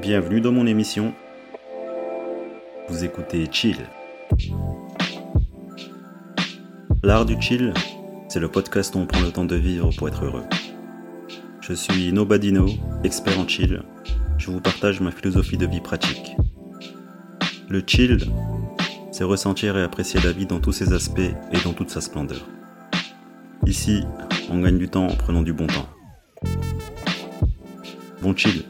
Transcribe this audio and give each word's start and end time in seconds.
Bienvenue 0.00 0.42
dans 0.42 0.52
mon 0.52 0.66
émission. 0.66 1.14
Vous 2.90 3.02
écoutez 3.02 3.48
Chill. 3.50 3.78
L'art 7.02 7.24
du 7.24 7.40
chill, 7.40 7.72
c'est 8.28 8.38
le 8.38 8.48
podcast 8.50 8.94
où 8.94 8.98
on 8.98 9.06
prend 9.06 9.22
le 9.22 9.32
temps 9.32 9.46
de 9.46 9.56
vivre 9.56 9.90
pour 9.96 10.08
être 10.08 10.22
heureux. 10.22 10.44
Je 11.62 11.72
suis 11.72 12.12
Nobadino, 12.12 12.66
expert 13.04 13.40
en 13.40 13.48
chill. 13.48 13.82
Je 14.36 14.50
vous 14.50 14.60
partage 14.60 15.00
ma 15.00 15.10
philosophie 15.10 15.56
de 15.56 15.66
vie 15.66 15.80
pratique. 15.80 16.36
Le 17.70 17.82
chill, 17.86 18.18
c'est 19.12 19.24
ressentir 19.24 19.78
et 19.78 19.82
apprécier 19.82 20.20
la 20.20 20.32
vie 20.32 20.46
dans 20.46 20.60
tous 20.60 20.72
ses 20.72 20.92
aspects 20.92 21.20
et 21.20 21.60
dans 21.64 21.72
toute 21.72 21.88
sa 21.88 22.02
splendeur. 22.02 22.46
Ici, 23.64 24.04
on 24.50 24.60
gagne 24.60 24.76
du 24.76 24.90
temps 24.90 25.06
en 25.06 25.16
prenant 25.16 25.42
du 25.42 25.54
bon 25.54 25.66
temps. 25.68 25.88
Bon 28.20 28.36
chill. 28.36 28.62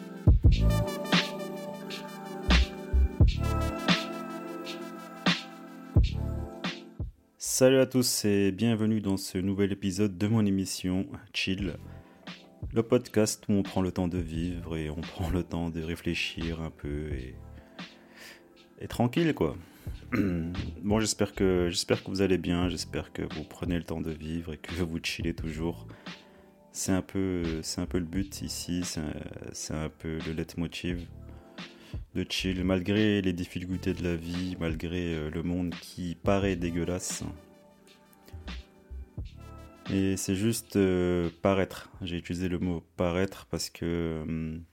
Salut 7.59 7.79
à 7.79 7.87
tous 7.87 8.27
et 8.27 8.53
bienvenue 8.53 9.01
dans 9.01 9.17
ce 9.17 9.39
nouvel 9.39 9.73
épisode 9.73 10.19
de 10.19 10.27
mon 10.27 10.45
émission 10.45 11.07
Chill, 11.33 11.79
le 12.75 12.83
podcast 12.83 13.45
où 13.49 13.55
on 13.55 13.63
prend 13.63 13.81
le 13.81 13.93
temps 13.93 14.09
de 14.09 14.19
vivre 14.19 14.77
et 14.77 14.91
on 14.91 15.01
prend 15.01 15.31
le 15.31 15.43
temps 15.43 15.71
de 15.71 15.83
réfléchir 15.83 16.61
un 16.61 16.69
peu 16.69 17.09
et, 18.79 18.89
tranquille 18.89 19.33
quoi. 19.33 19.57
bon, 20.13 21.01
j'espère 21.01 21.35
que 21.35 21.69
j'espère 21.71 22.05
que 22.05 22.11
vous 22.11 22.21
allez 22.21 22.37
bien, 22.37 22.69
j'espère 22.69 23.11
que 23.11 23.23
vous 23.23 23.45
prenez 23.45 23.79
le 23.79 23.85
temps 23.85 24.03
de 24.03 24.11
vivre 24.11 24.53
et 24.53 24.59
que 24.59 24.75
vous 24.85 24.99
chillez 25.03 25.33
toujours. 25.33 25.87
C'est 26.73 26.93
un 26.93 27.01
peu 27.01 27.63
c'est 27.63 27.81
un 27.81 27.89
le 27.91 28.01
but 28.01 28.43
ici, 28.43 28.83
c'est 28.85 29.01
un, 29.01 29.83
un 29.83 29.89
peu 29.89 30.19
le 30.27 30.35
leitmotiv 30.35 31.07
de 32.15 32.27
chill 32.29 32.65
malgré 32.65 33.23
les 33.23 33.33
difficultés 33.33 33.95
de 33.95 34.05
la 34.05 34.15
vie, 34.15 34.59
malgré 34.61 35.15
euh, 35.15 35.31
le 35.31 35.43
monde 35.43 35.75
qui 35.81 36.19
paraît 36.23 36.57
dégueulasse. 36.57 37.25
Et 39.93 40.17
c'est 40.17 40.35
juste 40.35 40.77
euh, 40.77 41.31
paraître. 41.43 41.91
J'ai 42.03 42.17
utilisé 42.17 42.49
le 42.49 42.59
mot 42.59 42.83
paraître 42.97 43.47
parce 43.51 43.71
que 43.71 44.23
hum, 44.27 44.65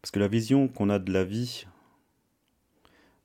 parce 0.00 0.12
que 0.12 0.18
la 0.18 0.28
vision 0.28 0.68
qu'on 0.68 0.88
a 0.88 0.98
de 0.98 1.12
la 1.12 1.24
vie, 1.24 1.66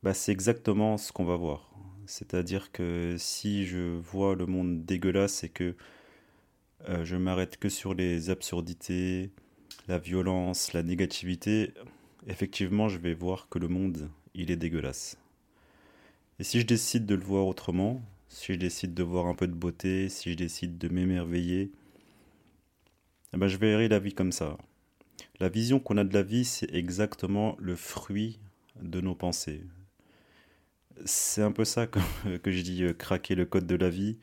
bah, 0.03 0.13
c'est 0.13 0.31
exactement 0.31 0.97
ce 0.97 1.11
qu'on 1.13 1.23
va 1.23 1.37
voir. 1.37 1.71
C'est-à-dire 2.05 2.71
que 2.71 3.15
si 3.17 3.65
je 3.65 3.97
vois 3.97 4.35
le 4.35 4.45
monde 4.45 4.85
dégueulasse 4.85 5.43
et 5.43 5.49
que 5.49 5.75
euh, 6.89 7.05
je 7.05 7.15
m'arrête 7.15 7.57
que 7.57 7.69
sur 7.69 7.93
les 7.93 8.29
absurdités, 8.29 9.31
la 9.87 9.99
violence, 9.99 10.73
la 10.73 10.83
négativité, 10.83 11.73
effectivement, 12.27 12.89
je 12.89 12.97
vais 12.97 13.13
voir 13.13 13.47
que 13.49 13.57
le 13.57 13.69
monde, 13.69 14.09
il 14.33 14.51
est 14.51 14.57
dégueulasse. 14.57 15.17
Et 16.39 16.43
si 16.43 16.59
je 16.59 16.65
décide 16.65 17.05
de 17.05 17.15
le 17.15 17.23
voir 17.23 17.47
autrement, 17.47 18.01
si 18.35 18.51
je 18.51 18.57
décide 18.59 18.93
de 18.93 19.01
voir 19.01 19.27
un 19.27 19.33
peu 19.33 19.47
de 19.47 19.53
beauté, 19.53 20.09
si 20.09 20.31
je 20.31 20.35
décide 20.35 20.77
de 20.77 20.89
m'émerveiller, 20.89 21.71
eh 23.33 23.37
ben 23.37 23.47
je 23.47 23.55
verrai 23.55 23.87
la 23.87 23.97
vie 23.97 24.13
comme 24.13 24.33
ça. 24.33 24.57
La 25.39 25.47
vision 25.47 25.79
qu'on 25.79 25.95
a 25.95 26.03
de 26.03 26.13
la 26.13 26.21
vie, 26.21 26.43
c'est 26.43 26.69
exactement 26.75 27.55
le 27.59 27.77
fruit 27.77 28.39
de 28.81 28.99
nos 28.99 29.15
pensées. 29.15 29.63
C'est 31.05 31.43
un 31.43 31.53
peu 31.53 31.63
ça 31.63 31.87
que, 31.87 31.99
je 32.45 32.61
dis 32.61 32.83
euh, 32.83 32.93
craquer 32.93 33.35
le 33.35 33.45
code 33.45 33.67
de 33.67 33.75
la 33.75 33.89
vie. 33.89 34.17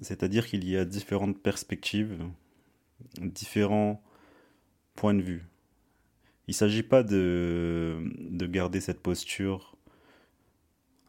C'est-à-dire 0.00 0.48
qu'il 0.48 0.68
y 0.68 0.76
a 0.76 0.84
différentes 0.84 1.40
perspectives, 1.40 2.18
différents 3.20 4.02
points 4.96 5.14
de 5.14 5.22
vue. 5.22 5.46
Il 6.48 6.50
ne 6.50 6.56
s'agit 6.56 6.82
pas 6.82 7.04
de, 7.04 8.02
de 8.18 8.46
garder 8.46 8.80
cette 8.80 9.00
posture 9.00 9.76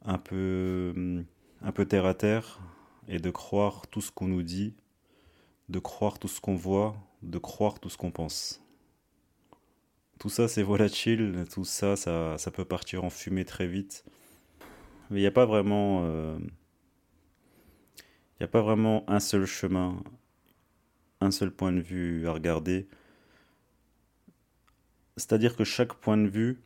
un 0.04 0.20
peu, 0.20 1.26
un 1.66 1.72
peu 1.72 1.86
terre 1.86 2.06
à 2.06 2.14
terre 2.14 2.60
et 3.08 3.20
de 3.20 3.32
croire 3.32 3.88
tout 3.88 4.00
ce 4.00 4.12
qu'on 4.12 4.28
nous 4.28 4.44
dit, 4.44 4.76
de 5.68 5.80
croire 5.80 6.20
tout 6.20 6.28
ce 6.28 6.40
qu'on 6.40 6.56
voit, 6.56 6.96
de 7.24 7.40
croire 7.40 7.80
tout 7.80 7.90
ce 7.90 7.98
qu'on 7.98 8.12
pense. 8.12 8.64
Tout 10.20 10.30
ça 10.30 10.48
c'est 10.48 10.64
volatile, 10.64 11.46
tout 11.52 11.66
ça, 11.66 11.96
ça 11.96 12.38
ça 12.38 12.52
peut 12.52 12.66
partir 12.66 13.04
en 13.04 13.10
fumée 13.10 13.46
très 13.46 13.68
vite. 13.68 14.06
Mais 15.10 15.20
il 15.20 15.22
n'y 15.22 15.28
a 15.28 15.32
pas 15.32 15.46
vraiment 15.46 16.04
euh, 16.06 16.38
il 16.40 18.42
n'y 18.42 18.46
a 18.46 18.48
pas 18.48 18.62
vraiment 18.62 19.04
un 19.10 19.20
seul 19.20 19.46
chemin, 19.46 20.02
un 21.20 21.32
seul 21.32 21.52
point 21.52 21.74
de 21.74 21.82
vue 21.82 22.28
à 22.28 22.32
regarder. 22.32 22.88
C'est-à-dire 25.18 25.56
que 25.56 25.64
chaque 25.64 25.96
point 25.96 26.18
de 26.18 26.28
vue, 26.28 26.60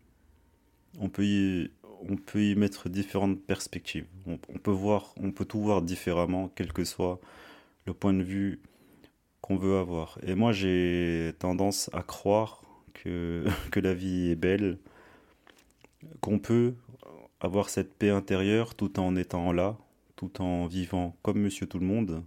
on 1.00 1.10
peut 1.10 1.26
y, 1.26 1.72
on 2.08 2.16
peut 2.16 2.44
y 2.44 2.56
mettre 2.56 2.90
différentes 2.90 3.42
perspectives. 3.42 4.08
On, 4.26 4.38
peut 4.38 4.72
voir, 4.72 5.14
on 5.22 5.32
peut 5.32 5.46
tout 5.46 5.62
voir 5.62 5.82
différemment, 5.82 6.52
quel 6.56 6.72
que 6.72 6.84
soit 6.84 7.20
le 7.86 7.94
point 7.94 8.14
de 8.14 8.24
vue 8.24 8.62
qu'on 9.42 9.58
veut 9.58 9.78
avoir. 9.78 10.18
Et 10.24 10.36
moi, 10.36 10.52
j'ai 10.52 11.34
tendance 11.40 11.90
à 11.94 12.04
croire 12.04 12.64
que, 12.94 13.46
que 13.72 13.80
la 13.80 13.94
vie 13.94 14.30
est 14.30 14.36
belle, 14.36 14.78
qu'on 16.22 16.40
peut 16.40 16.76
avoir 17.40 17.70
cette 17.70 17.94
paix 17.94 18.10
intérieure 18.10 18.76
tout 18.76 19.00
en 19.00 19.16
étant 19.16 19.52
là, 19.52 19.78
tout 20.16 20.42
en 20.42 20.68
vivant 20.68 21.16
comme 21.22 21.40
monsieur 21.40 21.68
tout 21.68 21.80
le 21.80 21.86
monde 21.86 22.24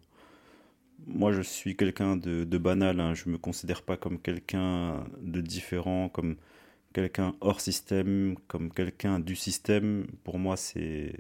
moi, 1.07 1.33
je 1.33 1.43
suis 1.43 1.77
quelqu'un 1.77 2.17
de, 2.17 2.59
banal. 2.59 3.01
Hein. 3.01 3.15
Je 3.15 3.29
me 3.29 3.39
considère 3.39 3.83
pas 3.83 3.97
comme 3.97 4.19
quelqu'un 4.19 5.05
de 5.21 5.41
différent, 5.41 6.09
comme 6.09 6.37
quelqu'un 6.93 7.35
hors 7.41 7.61
système, 7.61 8.37
comme 8.49 8.73
quelqu'un 8.73 9.21
du 9.21 9.37
système. 9.37 10.07
Pour 10.25 10.39
moi, 10.39 10.57
c'est 10.57 11.15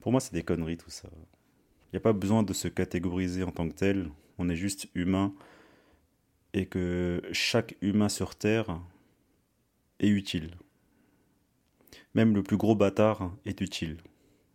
pour 0.00 0.12
moi, 0.12 0.20
c'est 0.20 0.34
des 0.34 0.42
conneries 0.42 0.76
tout 0.76 0.90
ça. 0.90 1.08
Il 1.12 1.94
n'y 1.94 1.96
a 1.98 2.00
pas 2.00 2.12
besoin 2.12 2.42
de 2.42 2.52
se 2.52 2.68
catégoriser 2.68 3.42
en 3.42 3.50
tant 3.50 3.68
que 3.68 3.74
tel. 3.74 4.10
On 4.38 4.48
est 4.48 4.56
juste 4.56 4.88
humain 4.94 5.34
et 6.52 6.66
que 6.66 7.22
chaque 7.32 7.76
humain 7.80 8.08
sur 8.08 8.36
Terre 8.36 8.80
est 9.98 10.08
utile. 10.08 10.54
Même 12.14 12.34
le 12.34 12.42
plus 12.42 12.56
gros 12.56 12.74
bâtard 12.74 13.34
est 13.44 13.60
utile. 13.60 13.98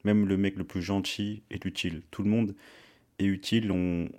Même 0.04 0.28
le 0.28 0.38
mec 0.38 0.56
le 0.56 0.64
plus 0.64 0.82
gentil 0.82 1.44
est 1.50 1.66
utile. 1.66 2.02
Tout 2.12 2.24
le 2.24 2.30
monde 2.30 2.56
utile. 3.26 3.72
On 3.72 4.10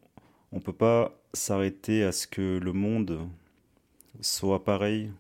ne 0.53 0.61
peut 0.61 0.73
pas 0.73 1.19
s'arrêter 1.33 2.05
à 2.05 2.13
ce 2.13 2.27
que 2.27 2.59
le 2.59 2.73
monde 2.73 3.27
soit 4.21 4.65
pareil 4.65 5.11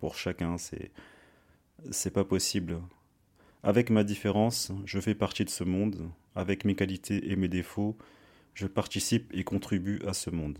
pour 0.00 0.16
chacun. 0.16 0.58
C'est 0.58 0.90
c'est 1.90 2.12
pas 2.12 2.24
possible. 2.24 2.80
Avec 3.62 3.90
ma 3.90 4.04
différence, 4.04 4.72
je 4.84 5.00
fais 5.00 5.14
partie 5.14 5.44
de 5.44 5.50
ce 5.50 5.64
monde. 5.64 6.10
Avec 6.34 6.64
mes 6.64 6.74
qualités 6.74 7.30
et 7.30 7.36
mes 7.36 7.48
défauts, 7.48 7.96
je 8.54 8.66
participe 8.66 9.30
et 9.34 9.44
contribue 9.44 10.00
à 10.06 10.12
ce 10.12 10.30
monde. 10.30 10.58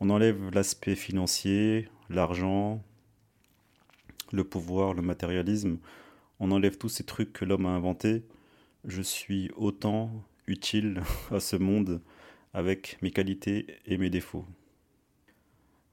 On 0.00 0.10
enlève 0.10 0.50
l'aspect 0.50 0.96
financier, 0.96 1.88
l'argent, 2.10 2.82
le 4.32 4.44
pouvoir, 4.44 4.94
le 4.94 5.02
matérialisme. 5.02 5.78
On 6.40 6.50
enlève 6.50 6.76
tous 6.76 6.88
ces 6.88 7.04
trucs 7.04 7.32
que 7.32 7.44
l'homme 7.44 7.66
a 7.66 7.70
inventés. 7.70 8.24
Je 8.84 9.02
suis 9.02 9.50
autant 9.56 10.10
utile 10.46 11.02
à 11.30 11.40
ce 11.40 11.56
monde 11.56 12.00
avec 12.52 12.98
mes 13.02 13.10
qualités 13.10 13.66
et 13.86 13.98
mes 13.98 14.10
défauts. 14.10 14.46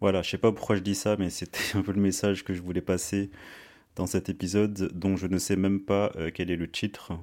Voilà, 0.03 0.21
je 0.21 0.31
sais 0.31 0.37
pas 0.37 0.51
pourquoi 0.51 0.75
je 0.75 0.81
dis 0.81 0.95
ça, 0.95 1.15
mais 1.17 1.29
c'était 1.29 1.61
un 1.77 1.81
peu 1.81 1.93
le 1.93 2.01
message 2.01 2.43
que 2.43 2.53
je 2.53 2.61
voulais 2.61 2.81
passer 2.81 3.31
dans 3.95 4.05
cet 4.05 4.27
épisode 4.27 4.91
dont 4.93 5.15
je 5.15 5.27
ne 5.27 5.37
sais 5.37 5.55
même 5.55 5.79
pas 5.79 6.11
euh, 6.17 6.29
quel 6.29 6.51
est 6.51 6.57
le 6.57 6.69
titre. 6.69 7.13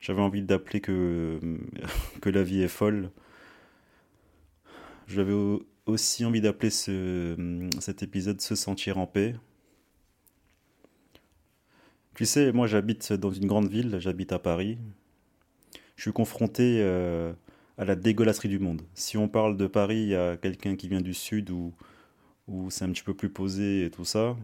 J'avais 0.00 0.22
envie 0.22 0.40
d'appeler 0.40 0.80
que, 0.80 1.38
que 2.22 2.30
la 2.30 2.42
vie 2.44 2.62
est 2.62 2.68
folle. 2.68 3.10
J'avais 5.06 5.34
aussi 5.84 6.24
envie 6.24 6.40
d'appeler 6.40 6.70
ce, 6.70 7.68
cet 7.78 8.02
épisode 8.02 8.40
Se 8.40 8.54
sentir 8.54 8.96
en 8.96 9.06
paix. 9.06 9.34
Tu 12.14 12.24
sais, 12.24 12.52
moi 12.52 12.66
j'habite 12.66 13.12
dans 13.12 13.32
une 13.32 13.46
grande 13.46 13.68
ville, 13.68 13.98
j'habite 13.98 14.32
à 14.32 14.38
Paris, 14.38 14.78
je 15.96 16.02
suis 16.04 16.12
confronté 16.12 16.78
euh, 16.80 17.34
à 17.78 17.84
la 17.84 17.96
dégueulasserie 17.96 18.48
du 18.48 18.58
monde. 18.58 18.82
Si 18.94 19.16
on 19.16 19.28
parle 19.28 19.56
de 19.56 19.66
Paris, 19.66 20.14
a 20.14 20.36
quelqu'un 20.36 20.76
qui 20.76 20.88
vient 20.88 21.00
du 21.00 21.14
sud 21.14 21.50
où, 21.50 21.72
où 22.48 22.70
c'est 22.70 22.84
un 22.84 22.92
petit 22.92 23.02
peu 23.02 23.14
plus 23.14 23.30
posé 23.30 23.84
et 23.86 23.90
tout 23.90 24.04
ça. 24.04 24.36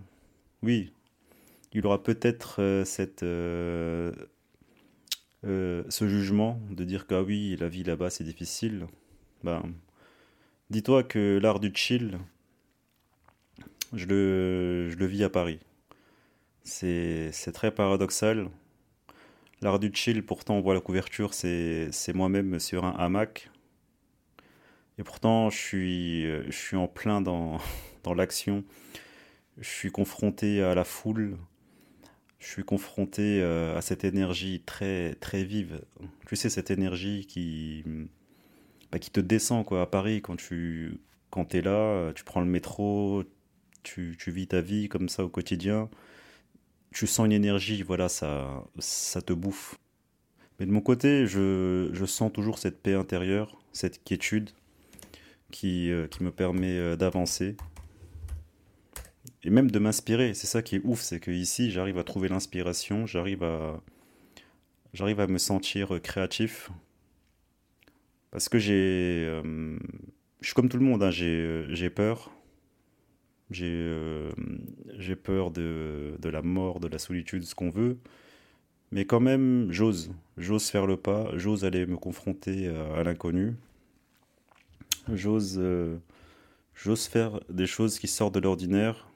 Oui, 0.63 0.93
il 1.73 1.87
aura 1.87 2.03
peut-être 2.03 2.61
euh, 2.61 2.85
cette 2.85 3.23
euh, 3.23 4.13
ce 5.45 6.09
jugement 6.09 6.61
de 6.71 6.85
dire 6.85 7.07
que 7.07 7.15
ah 7.15 7.23
oui, 7.23 7.57
la 7.61 7.69
vie 7.69 7.85
là-bas 7.85 8.11
c'est 8.11 8.25
difficile. 8.25 8.87
Ben, 9.45 9.63
dis-toi 10.71 11.05
que 11.05 11.39
l'art 11.41 11.61
du 11.61 11.71
chill, 11.75 12.19
je 13.93 14.07
le, 14.07 14.89
je 14.91 14.97
le 14.97 15.07
vis 15.07 15.23
à 15.25 15.31
Paris. 15.31 15.61
C'est 16.65 17.33
très 17.55 17.71
paradoxal. 17.71 18.49
L'art 19.60 19.78
du 19.78 19.90
chill, 19.93 20.25
pourtant, 20.25 20.55
on 20.56 20.60
voit 20.60 20.75
la 20.75 20.81
couverture, 20.81 21.34
c'est 21.34 22.12
moi-même 22.14 22.60
sur 22.60 22.84
un 22.84 22.93
hamac. 22.93 23.50
Et 24.99 25.02
pourtant, 25.02 25.50
je 25.50 25.56
suis, 25.56 26.22
je 26.22 26.56
suis 26.56 26.76
en 26.76 26.88
plein 26.88 27.20
dans, 27.20 27.58
dans 28.05 28.14
l'action. 28.14 28.64
je 29.58 29.69
suis 29.69 29.90
confronté 29.90 30.62
à 30.62 30.75
la 30.75 30.84
foule, 30.84 31.37
je 32.38 32.46
suis 32.46 32.64
confronté 32.64 33.40
euh, 33.43 33.76
à 33.76 33.81
cette 33.81 34.05
énergie 34.05 34.62
très 34.64 35.14
très 35.16 35.44
vive. 35.44 35.81
Tu 36.26 36.37
sais 36.37 36.50
cette 36.50 36.70
énergie 36.70 37.26
qui 37.26 37.84
bah, 38.93 38.99
qui 38.99 39.10
te 39.10 39.20
descend 39.20 39.64
quoi 39.66 39.82
à 39.82 39.87
Paris 39.87 40.22
quand 40.22 40.37
tu 40.37 41.00
quand 41.31 41.55
es 41.55 41.60
là, 41.60 42.12
tu 42.14 42.25
prends 42.25 42.40
le 42.40 42.46
métro, 42.46 43.25
tu, 43.82 44.16
tu 44.19 44.31
vis 44.31 44.46
ta 44.49 44.60
vie 44.60 44.88
comme 44.88 45.08
ça 45.08 45.25
au 45.25 45.28
quotidien. 45.28 45.90
Tu 46.93 47.06
sens 47.06 47.26
une 47.26 47.32
énergie, 47.32 47.82
voilà, 47.82 48.08
ça 48.08 48.64
ça 48.79 49.23
te 49.23 49.32
bouffe. 49.32 49.76
Mais 50.58 50.67
de 50.67 50.73
mon 50.73 50.81
côté, 50.81 51.26
je, 51.26 51.90
je 51.93 52.05
sens 52.05 52.32
toujours 52.32 52.58
cette 52.58 52.82
paix 52.82 52.94
intérieure, 52.94 53.58
cette 53.73 54.02
quiétude 54.02 54.50
qui, 55.50 55.90
euh, 55.90 56.06
qui 56.08 56.23
me 56.23 56.31
permet 56.31 56.76
euh, 56.79 56.96
d'avancer 56.96 57.56
et 59.44 59.50
même 59.50 59.70
de 59.70 59.79
m'inspirer. 59.79 60.35
C'est 60.35 60.46
ça 60.46 60.62
qui 60.62 60.76
est 60.76 60.81
ouf, 60.85 61.00
c'est 61.00 61.20
que 61.20 61.31
ici 61.31 61.70
j'arrive 61.70 61.99
à 61.99 62.05
trouver 62.05 62.29
l'inspiration, 62.29 63.06
j'arrive 63.06 63.44
à 63.44 63.81
j'arrive 64.94 65.20
à 65.20 65.26
me 65.26 65.38
sentir 65.38 65.94
euh, 65.94 66.00
créatif 66.00 66.70
parce 68.31 68.49
que 68.49 68.58
j'ai 68.58 69.41
je 70.41 70.46
suis 70.46 70.55
comme 70.55 70.69
tout 70.69 70.76
le 70.76 70.84
monde, 70.84 71.02
hein, 71.02 71.11
j'ai 71.11 71.91
peur. 71.91 72.31
J'ai 73.50 74.31
j'ai 74.99 75.17
peur 75.17 75.50
de, 75.50 76.17
de 76.21 76.29
la 76.29 76.43
mort, 76.43 76.81
de 76.81 76.89
la 76.89 76.99
solitude, 76.99 77.45
ce 77.45 77.55
qu'on 77.55 77.71
veut. 77.71 77.99
Mais 78.91 79.05
quand 79.05 79.21
même, 79.21 79.69
j'ose. 79.71 80.11
J'ose 80.37 80.69
faire 80.71 80.87
le 80.87 80.97
pas, 80.97 81.31
j'ose 81.37 81.65
aller 81.65 81.87
me 81.87 81.97
confronter 81.97 82.69
à 82.69 83.03
l'inconnu. 83.03 83.55
J'ose, 85.12 85.56
euh, 85.59 85.99
j'ose 86.75 87.06
faire 87.06 87.41
des 87.49 87.67
choses 87.67 87.99
qui 87.99 88.09
sortent 88.09 88.35
de 88.35 88.41
l'ordinaire. 88.41 89.09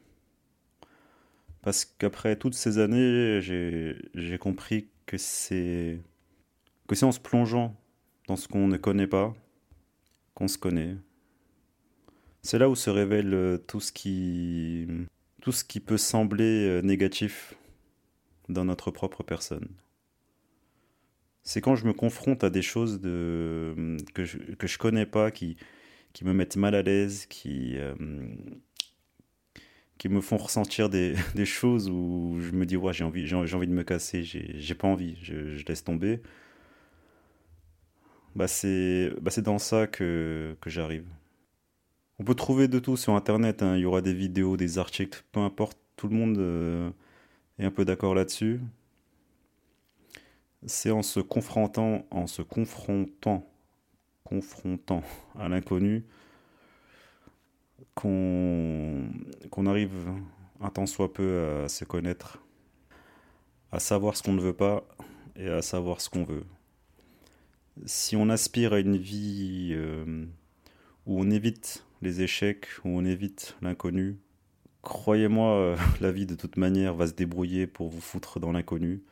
Parce 1.63 1.85
qu'après 1.85 2.37
toutes 2.37 2.55
ces 2.55 2.79
années, 2.79 3.41
j'ai, 3.41 4.39
compris 4.39 4.89
que 5.07 5.17
c'est 5.19 6.01
en 7.03 7.13
se 7.13 7.21
plongeant 7.21 7.75
dans 8.27 8.37
ce 8.37 8.49
qu'on 8.49 8.69
ne 8.69 8.77
connaît 8.77 9.07
pas 9.07 9.35
qu'on 10.35 10.49
se 10.49 10.59
connaît. 10.59 10.97
C'est 12.43 12.59
là 12.59 12.69
où 12.69 12.75
se 12.75 12.91
révèle 12.91 13.35
euh, 13.35 13.57
tout 13.59 13.81
ce 13.81 13.93
qui, 13.93 14.87
tout 15.41 15.53
ce 15.53 15.65
qui 15.65 15.79
peut 15.81 15.97
sembler 15.97 16.67
euh, 16.67 16.83
négatif 16.83 17.55
dans 18.49 18.65
notre 18.65 18.91
propre 18.91 19.23
personne. 19.23 19.69
C'est 21.45 21.61
quand 21.61 21.77
je 21.77 21.87
me 21.87 21.93
confronte 21.93 22.45
à 22.45 22.51
des 22.51 22.63
choses 22.63 23.01
de, 23.01 23.97
que 24.15 24.25
je 24.25 24.39
que 24.39 24.67
je 24.67 24.79
connais 24.79 25.07
pas, 25.07 25.31
qui, 25.31 25.57
qui 26.13 26.25
me 26.25 26.33
mettent 26.33 26.57
mal 26.57 26.75
à 26.75 26.83
l'aise, 26.83 27.27
qui, 27.27 27.79
euh, 27.79 27.95
qui 29.99 30.09
me 30.09 30.21
font 30.21 30.37
ressentir 30.37 30.89
des, 30.91 31.15
des, 31.35 31.47
choses 31.47 31.89
où 31.91 32.39
je 32.41 32.53
me 32.53 32.67
dis 32.67 32.77
ouais, 32.77 32.93
j'ai 32.93 33.05
envie, 33.05 33.27
j'ai 33.27 33.37
envie 33.37 33.69
de 33.69 33.73
me 33.73 33.85
casser, 33.85 34.23
j'ai 34.25 34.75
pas 34.75 34.89
envie, 34.89 35.17
je, 35.23 35.57
je, 35.57 35.65
laisse 35.67 35.85
tomber. 35.85 36.21
Bah 38.35 38.49
c'est 38.49 39.13
bah 39.21 39.31
dans 39.43 39.59
ça 39.59 39.87
que, 39.87 40.57
que 40.61 40.71
j'arrive. 40.71 41.05
On 42.19 42.25
peut 42.25 42.35
trouver 42.35 42.69
de 42.69 42.79
tout 42.79 42.97
sur 42.97 43.15
internet, 43.15 43.63
hein. 43.63 43.77
il 43.77 43.81
y 43.81 43.85
aura 43.85 44.01
des 44.01 44.15
vidéos, 44.15 44.57
des 44.57 44.79
articles, 44.79 45.25
peu 45.33 45.41
importe, 45.41 45.79
tout 45.97 46.09
le 46.09 46.17
monde 46.17 46.39
euh, 46.39 46.91
est 47.59 47.65
un 47.65 47.71
peu 47.71 47.85
d'accord 47.85 48.15
là-dessus. 48.15 48.61
C'est 50.67 50.91
en 50.91 51.03
se 51.03 51.21
confrontant, 51.21 52.07
en 52.11 52.27
se 52.27 52.43
confrontant 52.43 53.47
confrontant 54.33 55.03
à 55.39 55.49
l'inconnu 55.49 56.05
qu'on 57.95 59.11
arrive 59.67 60.09
un 60.61 60.71
tant 60.71 60.87
soit 60.87 61.13
peu 61.13 61.63
à 61.65 61.69
se 61.69 61.85
connaître, 61.85 62.39
à 63.73 63.79
savoir 63.79 64.17
ce 64.17 64.23
qu'on 64.23 64.33
ne 64.33 64.41
veut 64.41 64.55
pas 64.55 64.85
et 65.37 65.49
à 65.49 65.61
savoir 65.61 66.01
ce 66.01 66.09
qu'on 66.09 66.25
veut. 66.25 66.45
Si 67.85 68.17
on 68.17 68.31
aspire 68.31 68.73
à 68.73 68.79
une 68.79 68.97
vie 68.97 69.73
euh, 69.73 70.27
où 71.05 71.21
on 71.21 71.31
évite 71.31 71.85
les 72.03 72.23
échecs, 72.23 72.67
où 72.85 72.91
on 72.91 73.05
évite 73.05 73.57
l'inconnu, 73.63 74.19
croyez-moi, 74.83 75.55
euh, 75.55 75.77
la 76.01 76.13
vie 76.13 76.27
de 76.27 76.35
toute 76.35 76.57
manière 76.57 76.95
va 76.95 77.07
se 77.07 77.13
débrouiller 77.13 77.67
pour 77.67 77.89
vous 77.89 78.01
foutre 78.01 78.41
dans 78.41 78.53
l'inconnu. 78.53 79.03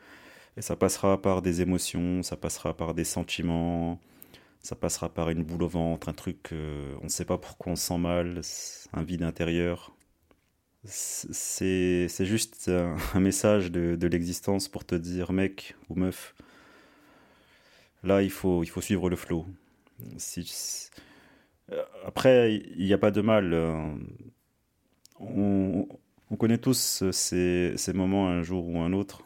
Et 0.57 0.63
ça 0.63 0.77
passera 0.77 1.23
par 1.23 1.43
des 1.43 1.63
émotions, 1.63 2.23
ça 2.23 2.37
passera 2.37 2.77
par 2.77 2.93
des 2.93 3.05
sentiments, 3.05 4.01
ça 4.61 4.75
passera 4.77 5.09
par 5.09 5.31
une 5.31 5.43
boule 5.43 5.63
au 5.63 5.69
ventre, 5.69 6.09
un 6.09 6.13
truc, 6.13 6.53
euh, 6.53 6.95
on 7.01 7.05
ne 7.05 7.09
sait 7.09 7.25
pas 7.25 7.39
pourquoi 7.39 7.73
on 7.73 7.77
se 7.77 7.87
sent 7.87 7.99
mal, 7.99 8.43
un 8.93 9.03
vide 9.03 9.23
intérieur. 9.23 9.95
C'est 10.85 12.09
juste 12.21 12.69
un, 12.69 12.97
message 13.21 13.71
de, 13.71 14.07
l'existence 14.07 14.69
pour 14.69 14.85
te 14.85 14.95
dire, 14.95 15.33
mec 15.33 15.77
ou 15.89 15.95
meuf, 15.95 16.35
là 18.03 18.23
il 18.23 18.31
faut, 18.31 18.65
il 18.65 18.69
faut 18.69 18.81
suivre 18.81 19.09
le 19.09 19.17
flot. 19.17 19.47
Après, 22.07 22.55
il 22.77 22.85
n'y 22.85 22.93
a 22.93 22.99
pas 22.99 23.11
de 23.11 23.21
mal. 23.21 23.53
Euh, 23.53 23.95
on, 25.19 25.87
on 26.31 26.37
connaît 26.37 26.59
tous 26.59 27.03
ces, 27.13 27.93
moments 27.95 28.29
un 28.29 28.43
jour 28.43 28.67
ou 28.67 28.81
un 28.81 28.93
autre 28.93 29.23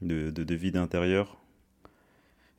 de, 0.00 0.30
de, 0.30 0.44
de 0.44 0.54
vide 0.54 0.76
intérieur 0.76 1.42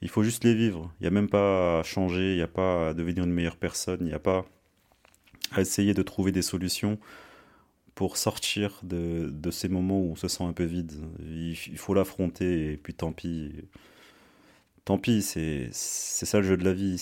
il 0.04 0.10
faut 0.10 0.22
juste 0.22 0.44
les 0.44 0.54
vivre. 0.54 0.92
Il 1.00 1.04
n'y 1.04 1.08
a 1.08 1.12
même 1.12 1.30
pas 1.30 1.80
à 1.80 1.84
changer, 1.84 2.34
il 2.34 2.36
n'y 2.36 2.42
a 2.42 2.48
pas 2.48 2.90
à 2.90 2.94
devenir 2.94 3.24
une 3.24 3.32
meilleure 3.32 3.56
personne, 3.56 4.00
il 4.02 4.08
n'y 4.08 4.14
a 4.14 4.20
pas 4.20 4.46
à 5.54 5.62
essayer 5.62 5.94
de 5.94 6.04
trouver 6.04 6.34
des 6.34 6.42
solutions 6.42 7.00
pour 7.96 8.18
sortir 8.18 8.82
de, 8.84 9.30
de, 9.32 9.52
ces 9.52 9.70
moments 9.70 10.02
où 10.02 10.12
on 10.12 10.16
se 10.16 10.28
sent 10.28 10.44
un 10.44 10.52
peu 10.52 10.66
vide. 10.66 10.92
Il, 11.22 11.52
il 11.52 11.78
faut 11.78 11.94
l'affronter 11.94 12.74
et 12.74 12.78
puis 12.78 12.94
tant 12.94 13.14
pis. 13.14 13.54
Tant 14.84 14.98
pis, 14.98 15.22
c'est 15.22 15.72
ça 15.72 16.40
le 16.40 16.44
jeu 16.44 16.58
de 16.58 16.66
la 16.66 16.74
vie. 16.74 17.02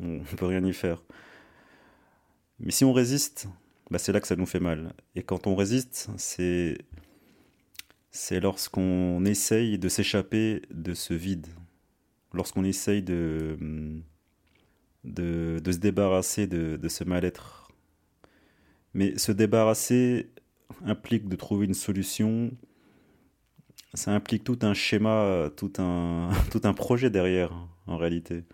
On 0.00 0.18
ne 0.18 0.24
peut 0.36 0.46
rien 0.46 0.64
y 0.64 0.72
faire. 0.72 1.02
Mais 2.60 2.70
si 2.70 2.84
on 2.84 2.92
résiste, 2.92 3.48
bah 3.90 3.98
c'est 3.98 4.12
là 4.12 4.20
que 4.20 4.26
ça 4.26 4.36
nous 4.36 4.46
fait 4.46 4.60
mal. 4.60 4.92
Et 5.14 5.22
quand 5.22 5.46
on 5.46 5.54
résiste, 5.54 6.08
c'est 6.16 6.78
c'est 8.10 8.40
lorsqu'on 8.40 9.24
essaye 9.24 9.78
de 9.78 9.88
s'échapper 9.88 10.62
de 10.70 10.94
ce 10.94 11.14
vide, 11.14 11.46
lorsqu'on 12.32 12.64
essaye 12.64 13.02
de, 13.02 13.56
se 15.04 15.78
débarrasser 15.78 16.46
de, 16.46 16.76
de 16.76 16.88
ce 16.88 17.04
mal-être. 17.04 17.68
Mais 18.94 19.16
se 19.18 19.30
débarrasser 19.30 20.30
implique 20.84 21.28
de 21.28 21.36
trouver 21.36 21.66
une 21.66 21.74
solution, 21.74 22.50
ça 23.94 24.12
implique 24.12 24.44
tout 24.44 24.58
un 24.62 24.74
schéma, 24.74 25.50
tout 25.56 25.72
un, 25.78 26.30
tout 26.50 26.60
un 26.64 26.74
projet 26.74 27.10
derrière, 27.10 27.52
en 27.86 27.96
réalité. 27.96 28.44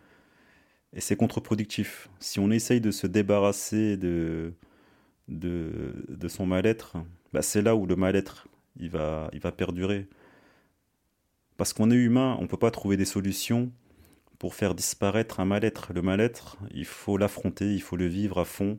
Et 0.95 1.01
c'est 1.01 1.17
contre-productif. 1.17 2.09
Si 2.21 2.39
on 2.39 2.51
essaye 2.51 2.81
de 2.81 2.93
se 2.93 3.07
débarrasser 3.07 3.97
de, 3.97 4.55
de, 5.29 6.29
son 6.29 6.47
mal-être, 6.47 6.97
bah 7.33 7.43
c'est 7.43 7.63
là 7.63 7.75
où 7.75 7.87
le 7.87 7.97
mal-être 7.97 8.47
il 8.79 8.91
va, 8.91 9.29
il 9.33 9.41
va 9.41 9.51
perdurer. 9.51 10.07
Parce 11.57 11.73
qu'on 11.73 11.91
est 11.91 11.97
humain, 11.97 12.37
on 12.39 12.43
ne 12.43 12.47
peut 12.47 12.57
pas 12.57 12.71
trouver 12.71 12.97
des 12.97 13.05
solutions 13.05 13.71
pour 14.39 14.55
faire 14.55 14.75
disparaître 14.75 15.41
un 15.41 15.45
mal-être. 15.45 15.93
Le 15.93 16.03
mal-être, 16.03 16.57
il 16.73 16.85
faut 16.85 17.17
l'affronter, 17.17 17.75
il 17.75 17.83
faut 17.83 17.97
le 17.97 18.07
vivre 18.07 18.39
à 18.39 18.45
fond. 18.45 18.79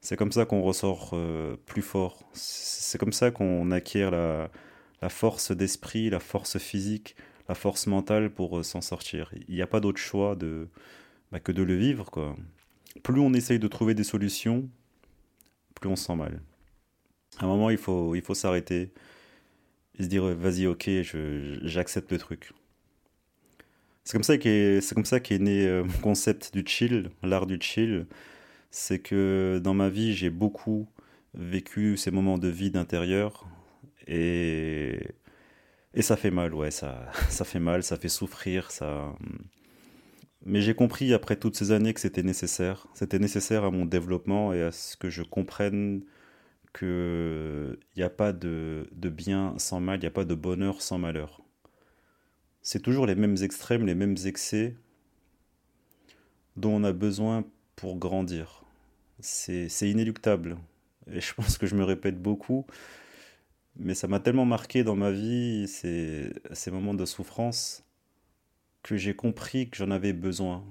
C'est 0.00 0.16
comme 0.16 0.32
ça 0.32 0.44
qu'on 0.46 0.62
ressort 0.62 1.10
euh, 1.14 1.56
plus 1.66 1.82
fort. 1.82 2.24
C'est 2.32 2.98
comme 2.98 3.12
ça 3.12 3.30
qu'on 3.30 3.70
acquiert 3.70 4.10
la, 4.10 4.50
la 5.02 5.08
force 5.08 5.52
d'esprit, 5.52 6.10
la 6.10 6.20
force 6.20 6.58
physique, 6.58 7.16
la 7.48 7.54
force 7.54 7.86
mentale 7.86 8.30
pour 8.30 8.58
euh, 8.58 8.62
s'en 8.62 8.80
sortir. 8.80 9.32
Il 9.48 9.54
n'y 9.54 9.62
a 9.62 9.66
pas 9.66 9.80
d'autre 9.80 9.98
choix 9.98 10.36
de, 10.36 10.68
bah, 11.34 11.40
que 11.40 11.52
de 11.52 11.64
le 11.64 11.74
vivre. 11.74 12.10
Quoi. 12.10 12.36
Plus 13.02 13.20
on 13.20 13.34
essaye 13.34 13.58
de 13.58 13.66
trouver 13.66 13.94
des 13.94 14.04
solutions, 14.04 14.68
plus 15.74 15.90
on 15.90 15.96
se 15.96 16.04
sent 16.04 16.14
mal. 16.14 16.40
À 17.38 17.44
un 17.44 17.48
moment, 17.48 17.70
il 17.70 17.76
faut, 17.76 18.14
il 18.14 18.22
faut 18.22 18.34
s'arrêter 18.34 18.92
et 19.98 20.02
se 20.04 20.08
dire 20.08 20.24
vas-y 20.24 20.66
ok 20.66 20.90
j'accepte 21.62 22.10
le 22.10 22.18
truc 22.18 22.52
c'est 24.04 24.12
comme 24.12 24.24
ça 25.04 25.20
qu'est 25.20 25.38
né 25.38 25.66
euh, 25.66 25.84
mon 25.84 25.98
concept 25.98 26.52
du 26.52 26.64
chill 26.66 27.10
l'art 27.22 27.46
du 27.46 27.58
chill 27.60 28.06
c'est 28.70 28.98
que 28.98 29.60
dans 29.62 29.74
ma 29.74 29.88
vie 29.88 30.12
j'ai 30.12 30.30
beaucoup 30.30 30.88
vécu 31.34 31.96
ces 31.96 32.10
moments 32.10 32.38
de 32.38 32.48
vide 32.48 32.76
intérieur 32.76 33.46
et 34.06 34.98
et 35.94 36.02
ça 36.02 36.16
fait 36.16 36.32
mal 36.32 36.54
ouais 36.54 36.72
ça 36.72 37.10
ça 37.28 37.44
fait 37.44 37.60
mal 37.60 37.82
ça 37.82 37.96
fait 37.96 38.08
souffrir 38.08 38.70
ça 38.70 39.14
mais 40.44 40.60
j'ai 40.60 40.74
compris 40.74 41.14
après 41.14 41.36
toutes 41.36 41.56
ces 41.56 41.72
années 41.72 41.94
que 41.94 42.00
c'était 42.00 42.22
nécessaire 42.22 42.86
c'était 42.94 43.18
nécessaire 43.18 43.64
à 43.64 43.70
mon 43.70 43.86
développement 43.86 44.52
et 44.52 44.62
à 44.62 44.72
ce 44.72 44.96
que 44.96 45.10
je 45.10 45.22
comprenne 45.22 46.02
qu'il 46.74 47.78
n'y 47.96 48.02
a 48.02 48.10
pas 48.10 48.32
de, 48.32 48.88
bien 48.92 49.54
sans 49.58 49.80
mal, 49.80 49.98
il 49.98 50.00
n'y 50.02 50.06
a 50.06 50.10
pas 50.10 50.24
de 50.24 50.34
bonheur 50.34 50.82
sans 50.82 50.98
malheur. 50.98 51.40
C'est 52.62 52.80
toujours 52.80 53.06
les 53.06 53.14
mêmes 53.14 53.36
extrêmes, 53.42 53.86
les 53.86 53.94
mêmes 53.94 54.16
excès 54.24 54.74
dont 56.56 56.72
on 56.72 56.84
a 56.84 56.92
besoin 56.92 57.44
pour 57.76 57.96
grandir. 57.96 58.64
C'est 59.20 59.68
inéluctable. 59.82 60.58
et 61.10 61.20
je 61.20 61.34
pense 61.34 61.58
que 61.58 61.66
je 61.66 61.76
me 61.76 61.84
répète 61.84 62.20
beaucoup, 62.20 62.66
mais 63.76 63.94
ça 63.94 64.08
m'a 64.08 64.20
tellement 64.20 64.44
marqué 64.44 64.84
dans 64.84 64.96
ma 64.96 65.12
vie, 65.12 65.68
ces 65.68 66.70
moments 66.70 66.94
de 66.94 67.04
souffrance, 67.06 67.83
que 68.84 68.96
j'ai 68.96 69.16
compris 69.16 69.68
que 69.68 69.78
j'en 69.78 69.90
avais 69.90 70.12
besoin. 70.12 70.62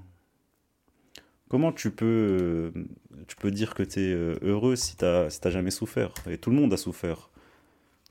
Comment 1.49 1.73
tu 1.73 1.91
peux, 1.91 2.71
euh, 2.75 2.85
tu 3.27 3.35
peux 3.35 3.51
dire 3.51 3.73
que 3.73 3.83
tu 3.83 3.99
es 3.99 4.13
euh, 4.13 4.35
heureux 4.43 4.75
si 4.75 4.95
tu 4.95 5.03
n'as 5.03 5.29
jamais 5.29 5.71
souffert? 5.71 6.13
Et 6.29 6.37
tout 6.37 6.51
le 6.51 6.55
monde 6.55 6.71
a 6.71 6.77
souffert. 6.77 7.29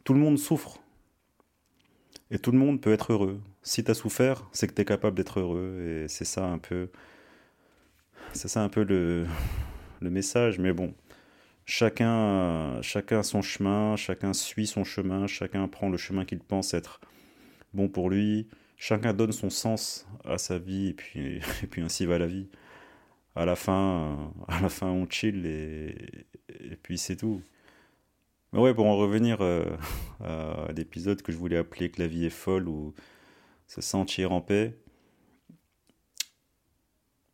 Tout 0.05 0.13
le 0.13 0.19
monde 0.19 0.39
souffre. 0.39 0.81
Et 2.33 2.39
tout 2.39 2.51
le 2.51 2.59
monde 2.59 2.81
peut 2.81 2.93
être 2.93 3.13
heureux. 3.13 3.41
Si 3.63 3.85
tu 3.85 3.91
as 3.91 3.95
souffert, 3.95 4.49
c'est 4.53 4.67
que 4.67 4.75
tu 4.75 4.83
es 4.83 4.85
capable 4.85 5.17
d'être 5.17 5.39
heureux. 5.39 6.03
Et 6.05 6.09
c'est 6.09 6.25
ça 6.25 6.47
un 6.47 6.59
peu. 6.59 6.89
C'est 8.33 8.49
ça 8.49 8.63
un 8.63 8.69
peu 8.69 8.83
le, 8.83 9.27
le 10.01 10.11
message. 10.11 10.59
Mais 10.59 10.73
bon, 10.73 10.95
chacun, 11.65 12.83
chacun 12.83 13.23
son 13.23 13.41
chemin, 13.41 13.95
chacun 13.97 14.33
suit 14.33 14.67
son 14.67 14.83
chemin, 14.83 15.29
chacun 15.29 15.69
prend 15.69 15.91
le 15.91 15.97
chemin 15.97 16.25
qu'il 16.25 16.41
pense 16.41 16.75
être 16.75 17.01
bon 17.73 17.89
pour 17.89 18.11
lui. 18.11 18.49
Chacun 18.85 19.13
donne 19.13 19.31
son 19.31 19.49
sens 19.49 20.09
à 20.25 20.39
sa 20.39 20.59
vie 20.59 20.89
et 20.89 20.93
puis, 20.93 21.37
et 21.63 21.67
puis 21.69 21.83
ainsi 21.83 22.05
va 22.05 22.19
la 22.19 22.27
vie. 22.27 22.49
À 23.37 23.45
la 23.45 23.55
fin, 23.55 24.35
à 24.49 24.61
la 24.61 24.69
fin 24.69 24.89
on 24.89 25.09
chill 25.09 25.47
et, 25.47 25.95
puis 26.83 26.99
c'est 26.99 27.15
tout. 27.15 27.43
Mais 28.53 28.59
ouais, 28.59 28.75
pour 28.75 28.87
en 28.87 28.97
revenir 28.97 29.41
euh, 29.41 29.65
à 30.21 30.73
l'épisode 30.75 31.23
que 31.23 31.31
je 31.31 31.37
voulais 31.39 31.59
appeler 31.59 31.93
Que 31.93 32.03
la 32.03 32.09
vie 32.09 32.25
est 32.25 32.31
folle 32.31 32.69
ou 32.69 32.93
Se 33.69 33.81
sentir 33.81 34.33
en 34.33 34.41
paix, 34.41 34.77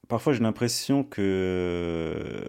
parfois 0.06 0.34
j'ai 0.34 0.40
l'impression 0.40 1.02
que, 1.02 2.44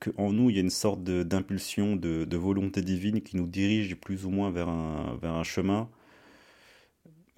que 0.00 0.10
en 0.16 0.32
nous 0.32 0.50
il 0.50 0.56
y 0.56 0.58
a 0.58 0.62
une 0.62 0.70
sorte 0.70 1.04
d'impulsion, 1.04 1.94
de, 1.94 2.36
volonté 2.36 2.82
divine 2.82 3.20
qui 3.20 3.36
nous 3.36 3.46
dirige 3.46 3.94
plus 3.94 4.26
ou 4.26 4.30
moins 4.30 4.50
vers 4.50 4.68
un 4.68 5.44
chemin, 5.44 5.88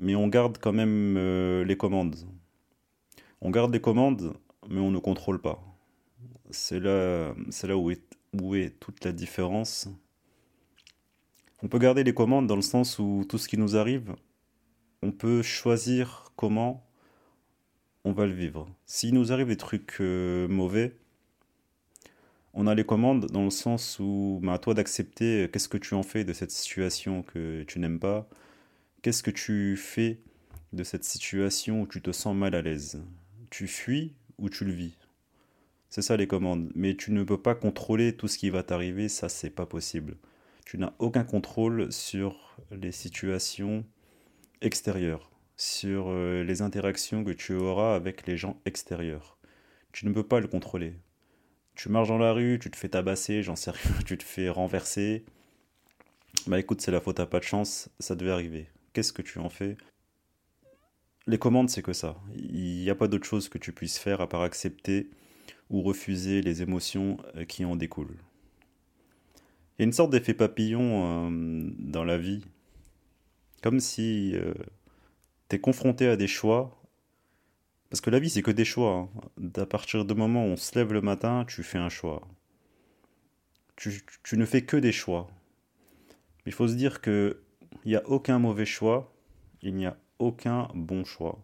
mais 0.01 0.15
on 0.15 0.29
garde 0.29 0.59
quand 0.59 0.73
même 0.73 1.17
euh, 1.17 1.65
les 1.65 1.77
commandes. 1.77 2.17
On 3.41 3.51
garde 3.51 3.73
les 3.73 3.81
commandes, 3.81 4.35
mais 4.69 4.81
on 4.81 4.91
ne 4.91 4.99
contrôle 4.99 5.41
pas. 5.41 5.63
C'est 6.51 6.81
là, 6.81 7.35
c'est 7.51 7.69
là 7.69 7.77
où 7.77 7.91
est, 7.91 8.03
où 8.41 8.55
est 8.55 8.71
toute 8.81 9.05
la 9.05 9.13
différence 9.13 9.89
on 11.63 11.69
peut 11.69 11.79
garder 11.79 12.05
les 12.05 12.15
commandes 12.15 12.47
dans 12.47 12.57
le 12.57 12.63
sens 12.63 12.99
où 12.99 13.25
tout 13.29 13.37
ce 13.37 13.49
qui 13.49 13.59
nous 13.59 13.77
arrive, 13.77 14.15
on 15.03 15.13
peut 15.13 15.43
choisir 15.43 16.33
comment 16.37 16.87
on 18.05 18.13
va 18.13 18.27
le 18.27 18.33
vivre. 18.33 18.67
S'il 18.87 19.13
nous 19.15 19.31
arrive 19.31 19.49
des 19.49 19.59
trucs 19.59 19.99
euh, 20.01 20.49
mauvais, 20.49 20.97
on 22.55 22.67
a 22.67 22.75
les 22.75 22.85
commandes 22.85 23.27
dans 23.27 23.45
le 23.45 23.51
sens 23.51 23.99
où 24.01 24.41
bah, 24.43 24.55
à 24.55 24.59
toi 24.59 24.73
d'accepter 24.73 25.45
euh, 25.45 25.49
qu'est-ce 25.49 25.69
que 25.69 25.77
tu 25.77 25.95
en 25.95 26.03
fais 26.03 26.25
de 26.25 26.33
cette 26.33 26.51
situation 26.51 27.23
que 27.23 27.63
tu 27.65 27.79
n'aimes 27.79 28.01
pas, 28.01 28.27
qu'est-ce 29.03 29.23
que 29.23 29.31
tu 29.31 29.77
fais 29.77 30.21
de 30.73 30.85
cette 30.85 31.05
situation 31.05 31.83
où 31.83 31.87
tu 31.87 32.03
te 32.03 32.13
sens 32.13 32.35
mal 32.37 32.55
à 32.55 32.63
l'aise? 32.63 33.03
Tu 33.51 33.67
fuis 33.67 34.15
ou 34.39 34.49
tu 34.49 34.65
le 34.65 34.73
vis? 34.73 34.97
C'est 35.89 36.03
ça 36.03 36.17
les 36.17 36.27
commandes. 36.27 36.71
Mais 36.75 36.95
tu 36.97 37.13
ne 37.13 37.25
peux 37.25 37.41
pas 37.41 37.55
contrôler 37.55 38.17
tout 38.17 38.29
ce 38.29 38.39
qui 38.39 38.51
va 38.51 38.63
t'arriver, 38.63 39.09
ça 39.09 39.29
c'est 39.29 39.51
pas 39.51 39.67
possible 39.67 40.17
tu 40.71 40.79
n'as 40.79 40.93
aucun 41.01 41.25
contrôle 41.25 41.91
sur 41.91 42.57
les 42.71 42.93
situations 42.93 43.85
extérieures, 44.61 45.29
sur 45.57 46.05
euh, 46.11 46.45
les 46.45 46.63
interactions 46.63 47.25
que 47.25 47.33
tu 47.33 47.55
auras 47.55 47.97
avec 47.97 48.25
les 48.29 48.37
gens 48.37 48.57
extérieurs. 48.65 49.37
Tu 49.91 50.07
ne 50.07 50.13
peux 50.13 50.23
pas 50.23 50.39
le 50.39 50.47
contrôler. 50.47 50.95
Tu 51.75 51.89
marches 51.89 52.07
dans 52.07 52.19
la 52.19 52.33
rue, 52.33 52.61
tu 52.61 52.71
te 52.71 52.77
fais 52.77 52.89
tabasser, 52.89 53.43
j'en 53.43 53.57
sais 53.57 53.71
rien, 53.73 53.97
tu 54.07 54.17
te 54.17 54.23
fais 54.23 54.49
renverser. 54.49 55.25
Bah 56.47 56.61
écoute, 56.61 56.81
c'est 56.81 56.93
la 56.93 57.01
faute 57.01 57.19
à 57.19 57.27
pas 57.27 57.41
de 57.41 57.45
chance, 57.45 57.91
ça 57.99 58.15
devait 58.15 58.31
arriver. 58.31 58.69
Qu'est-ce 58.93 59.13
que 59.13 59.23
tu 59.23 59.39
en 59.39 59.49
fais? 59.49 59.77
Les 61.27 61.39
commandes, 61.39 61.71
c'est 61.71 61.83
que 61.83 61.93
ça. 61.93 62.21
Il 62.35 62.83
n'y 62.83 62.91
a 62.91 62.95
pas 62.95 63.07
d'autre 63.07 63.27
chose 63.27 63.49
que 63.49 63.59
tu 63.59 63.73
puisses 63.73 63.99
faire 63.99 64.21
à 64.21 64.29
part 64.29 64.43
accepter 64.43 65.11
ou 65.69 65.83
refuser 65.83 66.43
les 66.43 66.63
émotions 66.63 67.19
euh, 67.37 67.45
qui 67.45 67.65
en 67.65 67.77
découlent. 67.77 68.19
Il 69.79 69.83
y 69.83 69.83
a 69.83 69.85
une 69.85 69.93
sorte 69.93 70.11
d'effet 70.11 70.35
papillon 70.35 71.31
euh, 71.31 71.71
dans 71.79 72.05
la 72.05 72.19
vie. 72.19 72.45
Comme 73.63 73.79
si 73.79 74.33
euh, 74.35 74.55
tu 75.49 75.57
es 75.57 75.61
confronté 75.61 76.09
à 76.09 76.17
des 76.17 76.27
choix. 76.27 76.83
Parce 77.91 78.01
que 78.01 78.11
la 78.11 78.19
vie, 78.19 78.31
c'est 78.31 78.43
que 78.43 78.51
des 78.51 78.65
choix. 78.65 79.09
Hein. 79.15 79.51
À 79.57 79.67
partir 79.67 80.05
du 80.05 80.15
moment 80.15 80.45
où 80.45 80.49
on 80.49 80.57
se 80.57 80.77
lève 80.77 80.93
le 80.93 81.01
matin, 81.01 81.45
tu 81.47 81.63
fais 81.63 81.79
un 81.79 81.89
choix. 81.89 82.27
Tu, 83.77 84.03
tu 84.25 84.37
ne 84.37 84.45
fais 84.45 84.63
que 84.63 84.77
des 84.77 84.93
choix. 84.93 85.31
Il 86.47 86.53
faut 86.53 86.69
se 86.69 86.75
dire 86.75 87.01
qu'il 87.83 87.93
n'y 87.93 87.97
a 87.97 88.07
aucun 88.09 88.39
mauvais 88.39 88.67
choix, 88.67 89.13
il 89.63 89.75
n'y 89.75 89.87
a 89.87 89.97
aucun 90.19 90.69
bon 90.75 91.05
choix. 91.05 91.39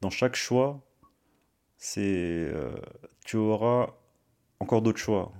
Dans 0.00 0.10
chaque 0.10 0.36
choix, 0.36 0.82
euh, 1.98 2.74
tu 3.24 3.36
auras 3.36 3.94
encore 4.60 4.82
d'autres 4.82 4.98
choix. 4.98 5.32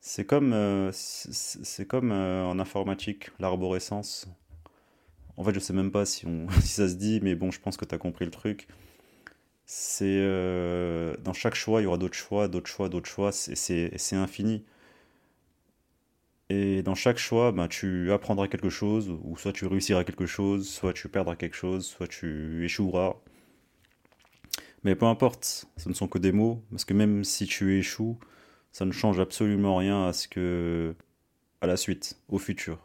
C'est 0.00 0.24
comme, 0.24 0.52
euh, 0.52 0.90
euh, 0.92 2.44
en 2.44 2.58
informatique, 2.58 3.30
l'arborescence. 3.38 4.26
En 5.36 5.44
fait, 5.44 5.54
je 5.54 5.60
sais 5.60 5.72
même 5.72 5.90
pas 5.90 6.06
si, 6.06 6.26
on, 6.26 6.48
si 6.60 6.68
ça 6.68 6.88
se 6.88 6.94
dit, 6.94 7.20
mais 7.22 7.34
bon, 7.34 7.50
je 7.50 7.60
pense 7.60 7.76
que 7.76 7.84
tu 7.84 7.94
as 7.94 7.98
compris 7.98 8.24
le 8.24 8.30
truc. 8.30 8.68
Dans 10.00 11.32
chaque 11.32 11.54
choix, 11.54 11.80
il 11.80 11.84
y 11.84 11.86
aura 11.86 11.98
d'autres 11.98 12.16
choix, 12.16 12.48
d'autres 12.48 12.70
choix, 12.70 12.88
d'autres 12.88 13.08
choix, 13.08 13.32
c'est 13.32 14.16
infini. 14.16 14.64
Et 16.50 16.82
dans 16.82 16.96
chaque 16.96 17.18
choix, 17.18 17.52
ben, 17.52 17.68
tu 17.68 18.10
apprendras 18.10 18.48
quelque 18.48 18.70
chose, 18.70 19.08
ou 19.22 19.36
soit 19.36 19.52
tu 19.52 19.66
réussiras 19.66 20.02
quelque 20.02 20.26
chose, 20.26 20.68
soit 20.68 20.92
tu 20.92 21.08
perdras 21.08 21.36
quelque 21.36 21.54
chose, 21.54 21.86
soit 21.86 22.08
tu 22.08 22.64
échoueras. 22.64 23.14
Mais 24.82 24.96
peu 24.96 25.06
importe, 25.06 25.66
ce 25.76 25.88
ne 25.88 25.94
sont 25.94 26.08
que 26.08 26.18
des 26.18 26.32
mots, 26.32 26.64
parce 26.70 26.84
que 26.84 26.92
même 26.92 27.22
si 27.22 27.46
tu 27.46 27.78
échoues, 27.78 28.18
ça 28.72 28.84
ne 28.84 28.90
change 28.92 29.20
absolument 29.20 29.76
rien 29.76 30.06
à 30.06 30.12
ce 30.12 30.26
que 30.26 30.96
à 31.60 31.66
la 31.68 31.76
suite, 31.76 32.18
au 32.28 32.38
futur. 32.38 32.78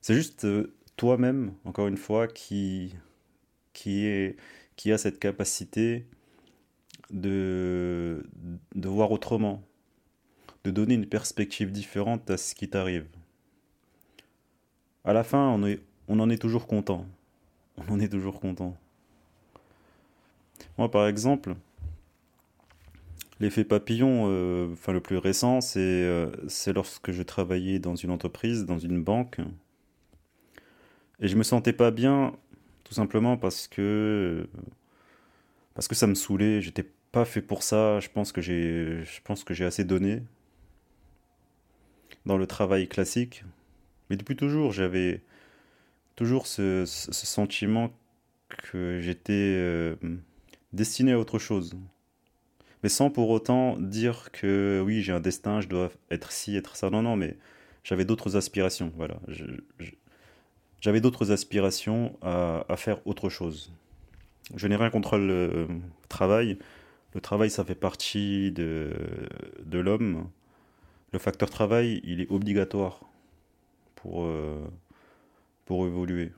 C'est 0.00 0.14
juste 0.14 0.44
euh, 0.44 0.74
toi-même, 0.96 1.54
encore 1.64 1.88
une 1.88 1.96
fois, 1.96 2.28
qui 2.28 2.94
qui 3.72 4.06
est 4.06 4.36
qui 4.76 4.92
a 4.92 4.98
cette 4.98 5.18
capacité 5.18 6.06
de 7.10 8.24
de 8.74 8.88
voir 8.88 9.10
autrement, 9.12 9.67
de 10.64 10.70
donner 10.70 10.94
une 10.94 11.06
perspective 11.06 11.70
différente 11.70 12.28
à 12.30 12.36
ce 12.36 12.54
qui 12.54 12.68
t'arrive. 12.68 13.06
À 15.04 15.12
la 15.12 15.24
fin, 15.24 15.58
on 16.08 16.20
en 16.20 16.30
est 16.30 16.38
toujours 16.38 16.66
content. 16.66 17.06
On 17.76 17.92
en 17.92 18.00
est 18.00 18.08
toujours 18.08 18.40
content. 18.40 18.76
Moi, 20.76 20.90
par 20.90 21.06
exemple, 21.06 21.54
L'effet 23.40 23.62
papillon, 23.62 24.24
euh, 24.26 24.72
enfin 24.72 24.92
le 24.92 25.00
plus 25.00 25.16
récent, 25.16 25.60
euh, 25.76 26.32
c'est 26.48 26.72
lorsque 26.72 27.12
je 27.12 27.22
travaillais 27.22 27.78
dans 27.78 27.94
une 27.94 28.10
entreprise, 28.10 28.66
dans 28.66 28.80
une 28.80 29.00
banque, 29.02 29.38
et 31.20 31.28
je 31.28 31.36
me 31.36 31.44
sentais 31.44 31.72
pas 31.72 31.92
bien, 31.92 32.34
tout 32.82 32.94
simplement 32.94 33.36
parce 33.36 33.68
que 33.68 34.48
parce 35.74 35.86
que 35.88 35.94
ça 35.94 36.08
me 36.08 36.14
saoulait. 36.14 36.60
J'étais 36.60 36.84
pas 37.12 37.24
fait 37.24 37.42
pour 37.42 37.62
ça. 37.62 38.00
Je 38.00 38.08
pense 38.08 38.32
que 38.32 38.40
j'ai 38.40 39.64
assez 39.64 39.84
donné 39.84 40.22
dans 42.28 42.38
le 42.38 42.46
travail 42.46 42.86
classique, 42.86 43.42
mais 44.08 44.16
depuis 44.16 44.36
toujours 44.36 44.70
j'avais 44.70 45.22
toujours 46.14 46.46
ce, 46.46 46.84
sentiment 46.86 47.90
que 48.70 49.00
j'étais 49.00 49.32
euh, 49.32 49.96
destiné 50.72 51.12
à 51.12 51.18
autre 51.18 51.40
chose 51.40 51.76
mais 52.82 52.88
sans 52.88 53.10
pour 53.10 53.30
autant 53.30 53.76
dire 53.78 54.30
que 54.32 54.82
oui, 54.84 55.02
j'ai 55.02 55.12
un 55.12 55.20
destin, 55.20 55.60
je 55.60 55.68
dois 55.68 55.90
être 56.10 56.30
ci, 56.32 56.56
être 56.56 56.76
ça. 56.76 56.90
Non, 56.90 57.02
non, 57.02 57.16
mais 57.16 57.36
j'avais 57.82 58.04
d'autres 58.04 58.36
aspirations. 58.36 58.92
Voilà. 58.96 59.16
J'avais 60.80 61.00
d'autres 61.00 61.32
aspirations 61.32 62.16
à, 62.22 62.64
faire 62.76 63.04
autre 63.06 63.28
chose. 63.28 63.72
Je 64.54 64.68
n'ai 64.68 64.76
rien 64.76 64.90
contre 64.90 65.18
le 65.18 65.66
travail. 66.08 66.58
Le 67.14 67.20
travail, 67.20 67.50
ça 67.50 67.64
fait 67.64 67.74
partie 67.74 68.52
de, 68.52 68.92
de 69.64 69.78
l'homme. 69.78 70.28
Le 71.12 71.18
facteur 71.18 71.48
travail, 71.48 72.00
il 72.04 72.20
est 72.20 72.30
obligatoire 72.30 73.00
pour, 73.94 74.24
euh, 74.24 74.62
pour 75.64 75.86
évoluer. 75.86 76.32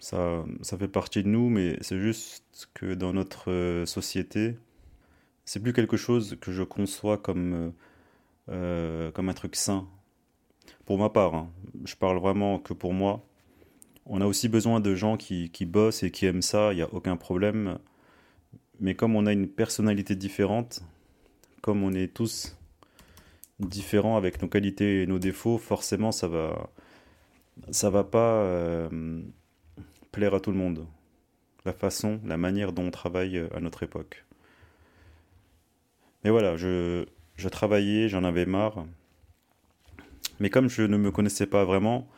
Ça, 0.00 0.44
ça 0.62 0.76
fait 0.78 0.88
partie 0.88 1.22
de 1.22 1.28
nous, 1.28 1.48
mais 1.48 1.76
c'est 1.80 1.98
juste 2.00 2.70
que 2.74 2.94
dans 2.94 3.12
notre 3.12 3.50
euh, 3.50 3.86
société, 3.86 4.56
c'est 5.44 5.60
plus 5.60 5.72
quelque 5.72 5.96
chose 5.96 6.36
que 6.40 6.50
je 6.52 6.62
conçois 6.62 7.18
comme, 7.18 7.72
euh, 8.48 9.10
comme 9.12 9.28
un 9.28 9.34
truc 9.34 9.54
sain. 9.56 9.86
Pour 10.86 10.98
ma 10.98 11.08
part, 11.08 11.34
hein. 11.34 11.50
je 11.84 11.94
parle 11.94 12.18
vraiment 12.18 12.58
que 12.58 12.72
pour 12.72 12.92
moi. 12.92 13.24
On 14.06 14.20
a 14.20 14.26
aussi 14.26 14.48
besoin 14.48 14.80
de 14.80 14.94
gens 14.94 15.16
qui, 15.16 15.50
qui 15.50 15.66
bossent 15.66 16.02
et 16.02 16.10
qui 16.10 16.26
aiment 16.26 16.42
ça, 16.42 16.72
il 16.72 16.76
n'y 16.76 16.82
a 16.82 16.92
aucun 16.92 17.16
problème. 17.16 17.78
Mais 18.80 18.94
comme 18.94 19.14
on 19.14 19.26
a 19.26 19.32
une 19.32 19.46
personnalité 19.46 20.16
différente, 20.16 20.82
comme 21.60 21.84
on 21.84 21.92
est 21.92 22.12
tous 22.12 22.56
différents 23.60 24.16
avec 24.16 24.42
nos 24.42 24.48
qualités 24.48 25.02
et 25.02 25.06
nos 25.06 25.18
défauts, 25.18 25.58
forcément 25.58 26.12
ça 26.12 26.28
va 26.28 26.70
ça 27.70 27.90
va 27.90 28.04
pas 28.04 28.42
euh, 28.42 29.22
plaire 30.12 30.34
à 30.34 30.40
tout 30.40 30.50
le 30.50 30.56
monde. 30.56 30.86
La 31.64 31.72
façon, 31.72 32.20
la 32.24 32.38
manière 32.38 32.72
dont 32.72 32.84
on 32.84 32.90
travaille 32.90 33.36
euh, 33.36 33.48
à 33.54 33.60
notre 33.60 33.82
époque. 33.82 34.24
Mais 36.24 36.30
voilà, 36.30 36.56
je, 36.56 37.04
je 37.36 37.48
travaillais, 37.48 38.08
j'en 38.08 38.24
avais 38.24 38.46
marre. 38.46 38.86
Mais 40.38 40.48
comme 40.48 40.68
je 40.68 40.82
ne 40.82 40.96
me 40.96 41.10
connaissais 41.10 41.46
pas 41.46 41.64
vraiment, 41.64 42.08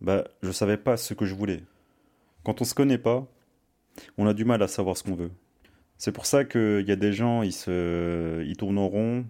bah, 0.00 0.24
je 0.42 0.50
savais 0.50 0.76
pas 0.76 0.96
ce 0.96 1.14
que 1.14 1.24
je 1.24 1.34
voulais. 1.34 1.62
Quand 2.44 2.60
on 2.60 2.64
se 2.64 2.74
connaît 2.74 2.98
pas, 2.98 3.26
on 4.18 4.26
a 4.26 4.34
du 4.34 4.44
mal 4.44 4.62
à 4.62 4.68
savoir 4.68 4.96
ce 4.96 5.04
qu'on 5.04 5.14
veut. 5.14 5.30
C'est 5.96 6.12
pour 6.12 6.26
ça 6.26 6.44
qu'il 6.44 6.84
y 6.86 6.92
a 6.92 6.96
des 6.96 7.12
gens, 7.12 7.42
ils, 7.42 7.52
se, 7.52 8.44
ils 8.44 8.56
tournent 8.56 8.78
en 8.78 8.88
rond, 8.88 9.24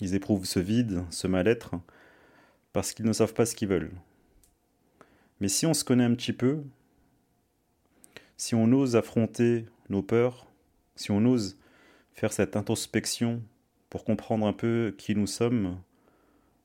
ils 0.00 0.14
éprouvent 0.14 0.44
ce 0.44 0.60
vide, 0.60 1.04
ce 1.10 1.26
mal-être, 1.26 1.76
parce 2.72 2.92
qu'ils 2.92 3.06
ne 3.06 3.12
savent 3.12 3.34
pas 3.34 3.46
ce 3.46 3.54
qu'ils 3.54 3.68
veulent. 3.68 3.92
Mais 5.40 5.48
si 5.48 5.66
on 5.66 5.74
se 5.74 5.84
connaît 5.84 6.04
un 6.04 6.14
petit 6.14 6.32
peu, 6.32 6.62
si 8.36 8.54
on 8.54 8.70
ose 8.72 8.96
affronter 8.96 9.66
nos 9.88 10.02
peurs, 10.02 10.46
si 10.94 11.10
on 11.10 11.24
ose 11.24 11.58
faire 12.14 12.32
cette 12.32 12.56
introspection 12.56 13.42
pour 13.90 14.04
comprendre 14.04 14.46
un 14.46 14.52
peu 14.52 14.94
qui 14.96 15.14
nous 15.14 15.26
sommes, 15.26 15.78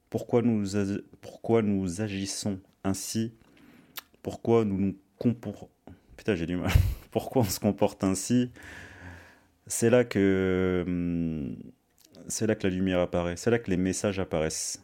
pourquoi 0.10 0.42
nous, 0.42 2.02
agissons 2.02 2.60
ainsi, 2.84 3.34
pourquoi 4.22 4.66
nous 4.66 4.78
nous 4.78 4.96
comportons... 5.18 5.70
Putain, 6.18 6.36
j'ai 6.36 6.46
du 6.46 6.58
mal. 6.58 6.72
pourquoi 7.12 7.44
on 7.44 7.46
se 7.46 7.60
comporte 7.60 8.04
ainsi, 8.04 8.52
c'est 9.68 9.90
là 9.90 10.04
que 10.04 10.84
hum, 10.86 11.56
c'est 12.28 12.48
là 12.48 12.56
que 12.56 12.68
la 12.68 12.74
lumière 12.74 13.00
apparaît, 13.00 13.38
c'est 13.38 13.52
là 13.52 13.60
que 13.60 13.70
les 13.70 13.78
messages 13.78 14.20
apparaissent. 14.20 14.84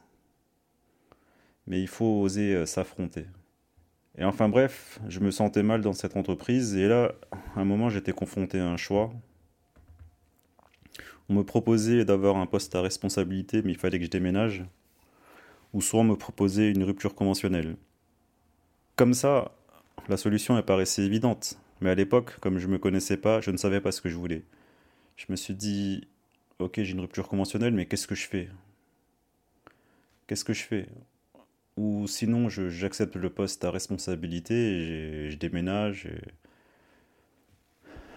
Mais 1.68 1.82
il 1.82 1.88
faut 1.88 2.22
oser 2.22 2.56
euh, 2.56 2.66
s'affronter. 2.66 3.26
Et 4.18 4.24
enfin 4.24 4.50
bref, 4.50 5.00
je 5.08 5.20
me 5.20 5.32
sentais 5.32 5.64
mal 5.64 5.82
dans 5.82 5.94
cette 5.94 6.18
entreprise 6.18 6.76
et 6.76 6.88
là, 6.88 7.14
à 7.56 7.60
un 7.60 7.66
moment, 7.66 7.90
j'étais 7.90 8.14
confronté 8.14 8.60
à 8.60 8.68
un 8.68 8.78
choix. 8.78 9.12
On 11.30 11.36
me 11.36 11.44
proposait 11.44 12.06
d'avoir 12.06 12.38
un 12.38 12.46
poste 12.46 12.74
à 12.76 12.82
responsabilité, 12.82 13.62
mais 13.62 13.74
il 13.74 13.78
fallait 13.78 14.00
que 14.00 14.06
je 14.06 14.10
déménage. 14.10 14.66
Ou 15.74 15.82
soit 15.82 16.00
on 16.00 16.06
me 16.06 16.16
proposait 16.16 16.72
une 16.72 16.84
rupture 16.84 17.14
conventionnelle. 17.14 17.76
Comme 18.96 19.14
ça, 19.14 19.52
la 20.08 20.18
solution 20.18 20.60
paraissait 20.64 21.04
évidente. 21.04 21.60
Mais 21.82 21.90
à 21.92 21.96
l'époque, 21.96 22.40
comme 22.40 22.58
je 22.58 22.68
ne 22.68 22.72
me 22.74 22.78
connaissais 22.80 23.18
pas, 23.18 23.42
je 23.42 23.52
ne 23.52 23.58
savais 23.58 23.82
pas 23.82 23.92
ce 23.92 24.02
que 24.02 24.10
je 24.10 24.16
voulais. 24.16 24.44
Je 25.16 25.26
me 25.30 25.36
suis 25.36 25.54
dit, 25.54 26.08
ok, 26.60 26.82
j'ai 26.82 26.92
une 26.92 27.00
rupture 27.02 27.28
conventionnelle, 27.28 27.74
mais 27.74 27.86
qu'est-ce 27.86 28.08
que 28.08 28.16
je 28.16 28.28
fais? 28.28 28.50
Qu'est-ce 30.28 30.46
que 30.46 30.54
je 30.54 30.64
fais? 30.64 30.88
Ou 31.78 32.08
sinon, 32.08 32.50
j'accepte 32.50 33.16
le 33.16 33.30
poste 33.30 33.64
à 33.64 33.72
responsabilité, 33.72 35.30
je 35.30 35.38
déménage, 35.38 36.10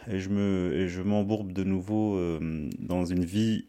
et, 0.09 0.18
je 0.18 0.30
me, 0.30 1.02
m'embourbe 1.04 1.52
de 1.52 1.62
nouveau 1.62 2.16
euh, 2.16 2.68
dans 2.78 3.04
une 3.04 3.25
vie 3.25 3.66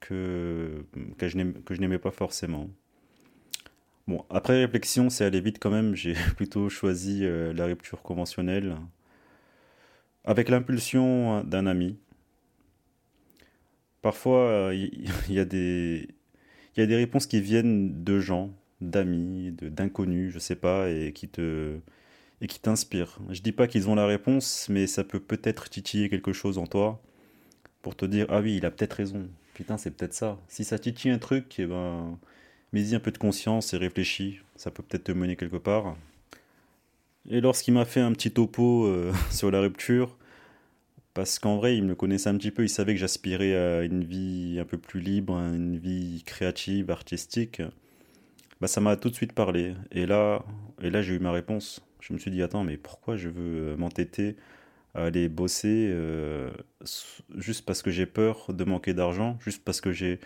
que, 0.00 0.84
que 1.18 1.28
je 1.28 1.80
n'aimais 1.80 1.98
pas 1.98 2.12
forcément. 2.12 2.70
Bon, 4.06 4.24
après 4.30 4.64
réflexion, 4.64 5.10
c'est 5.10 5.24
aller 5.24 5.40
vite 5.40 5.58
quand 5.58 5.70
même. 5.70 5.96
J'ai 5.96 6.14
plutôt 6.36 6.68
choisi 6.68 7.24
euh, 7.24 7.52
la 7.52 7.66
rupture 7.66 8.02
conventionnelle 8.02 8.76
avec 10.24 10.48
l'impulsion 10.48 11.42
d'un 11.44 11.66
ami. 11.66 11.98
Parfois, 14.02 14.70
il 14.72 15.10
y, 15.28 15.38
a 15.38 15.44
des, 15.44 16.08
il 16.76 16.80
y 16.80 16.82
a 16.82 16.86
des 16.86 16.96
réponses 16.96 17.26
qui 17.26 17.40
viennent 17.40 18.04
de 18.04 18.20
gens, 18.20 18.52
d'amis, 18.80 19.52
d'inconnus, 19.52 20.32
je 20.32 20.38
sais 20.38 20.56
pas, 20.56 20.88
et 20.90 21.12
qui 21.12 21.28
te 21.28 21.78
et 22.42 22.46
qui 22.46 22.60
t'inspirent. 22.60 23.18
Je 23.30 23.40
dis 23.40 23.52
pas 23.52 23.66
qu'ils 23.66 23.88
ont 23.88 23.94
la 23.94 24.06
réponse, 24.06 24.68
mais 24.68 24.86
ça 24.86 25.04
peut 25.04 25.20
peut-être 25.20 25.70
titiller 25.70 26.10
quelque 26.10 26.32
chose 26.32 26.58
en 26.58 26.66
toi 26.66 27.02
pour 27.82 27.96
te 27.96 28.04
dire 28.04 28.26
ah 28.28 28.40
oui, 28.40 28.56
il 28.56 28.66
a 28.66 28.70
peut-être 28.70 28.94
raison. 28.94 29.28
Putain, 29.54 29.78
c'est 29.78 29.90
peut-être 29.90 30.14
ça. 30.14 30.38
Si 30.48 30.64
ça 30.64 30.78
titille 30.78 31.10
un 31.10 31.18
truc, 31.18 31.54
eh 31.58 31.66
ben 31.66 32.18
mets-y 32.72 32.94
un 32.94 33.00
peu 33.00 33.10
de 33.10 33.18
conscience 33.18 33.72
et 33.72 33.78
réfléchis. 33.78 34.40
Ça 34.56 34.70
peut 34.70 34.82
peut-être 34.82 35.04
te 35.04 35.12
mener 35.12 35.36
quelque 35.36 35.56
part. 35.56 35.96
Et 37.28 37.40
lorsqu'il 37.40 37.74
m'a 37.74 37.84
fait 37.84 38.00
un 38.00 38.12
petit 38.12 38.30
topo 38.30 38.86
euh, 38.86 39.12
sur 39.30 39.50
la 39.50 39.60
rupture, 39.60 40.15
parce 41.16 41.38
qu'en 41.38 41.56
vrai, 41.56 41.74
il 41.78 41.82
me 41.82 41.94
connaissait 41.94 42.28
un 42.28 42.36
petit 42.36 42.50
peu, 42.50 42.62
il 42.62 42.68
savait 42.68 42.92
que 42.92 43.00
j'aspirais 43.00 43.56
à 43.56 43.82
une 43.84 44.04
vie 44.04 44.58
un 44.60 44.66
peu 44.66 44.76
plus 44.76 45.00
libre, 45.00 45.34
à 45.34 45.48
une 45.48 45.78
vie 45.78 46.22
créative, 46.26 46.90
artistique. 46.90 47.62
Bah, 48.60 48.66
ça 48.68 48.82
m'a 48.82 48.96
tout 48.96 49.08
de 49.08 49.14
suite 49.14 49.32
parlé. 49.32 49.74
Et 49.92 50.04
là, 50.04 50.44
et 50.82 50.90
là 50.90 51.00
j'ai 51.00 51.14
eu 51.14 51.18
ma 51.18 51.32
réponse. 51.32 51.80
Je 52.00 52.12
me 52.12 52.18
suis 52.18 52.30
dit, 52.30 52.42
attends, 52.42 52.64
mais 52.64 52.76
pourquoi 52.76 53.16
je 53.16 53.30
veux 53.30 53.72
euh, 53.72 53.76
m'entêter 53.78 54.36
à 54.94 55.04
aller 55.04 55.30
bosser 55.30 55.88
euh, 55.90 56.50
juste 57.34 57.64
parce 57.64 57.80
que 57.80 57.90
j'ai 57.90 58.04
peur 58.04 58.52
de 58.52 58.64
manquer 58.64 58.92
d'argent, 58.92 59.38
juste 59.40 59.64
parce 59.64 59.80
que 59.80 59.92
j'ai, 59.92 60.20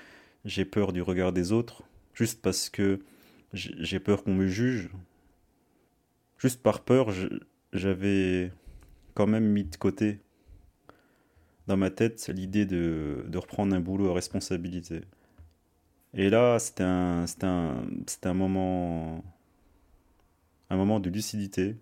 j'ai 0.45 0.65
peur 0.65 0.93
du 0.93 1.03
regard 1.03 1.33
des 1.33 1.53
autres, 1.53 1.85
juste 2.15 2.43
parce 2.43 2.69
que 2.69 2.99
j'ai 3.53 4.01
peur 4.01 4.25
qu'on 4.25 4.35
me 4.35 4.49
juge. 4.49 4.91
Juste 6.39 6.61
par 6.65 6.81
peur, 6.81 7.11
j'avais 7.73 8.51
quand 9.15 9.29
même 9.29 9.47
mis 9.47 9.65
de 9.65 9.77
côté 9.77 10.19
dans 11.71 11.77
ma 11.77 11.91
tête 11.91 12.29
l'idée 12.35 12.67
de, 12.67 13.25
reprendre 13.37 13.75
un 13.77 13.81
boulot 13.81 14.11
à 14.11 14.15
responsabilité. 14.15 15.03
Et 16.15 16.29
là, 16.29 16.59
c'était 16.59 16.83
un, 16.83 17.27
un, 17.43 17.85
un 18.25 18.35
moment, 18.35 19.23
un 20.69 20.77
moment 20.77 20.99
de 20.99 21.09
lucidité. 21.09 21.77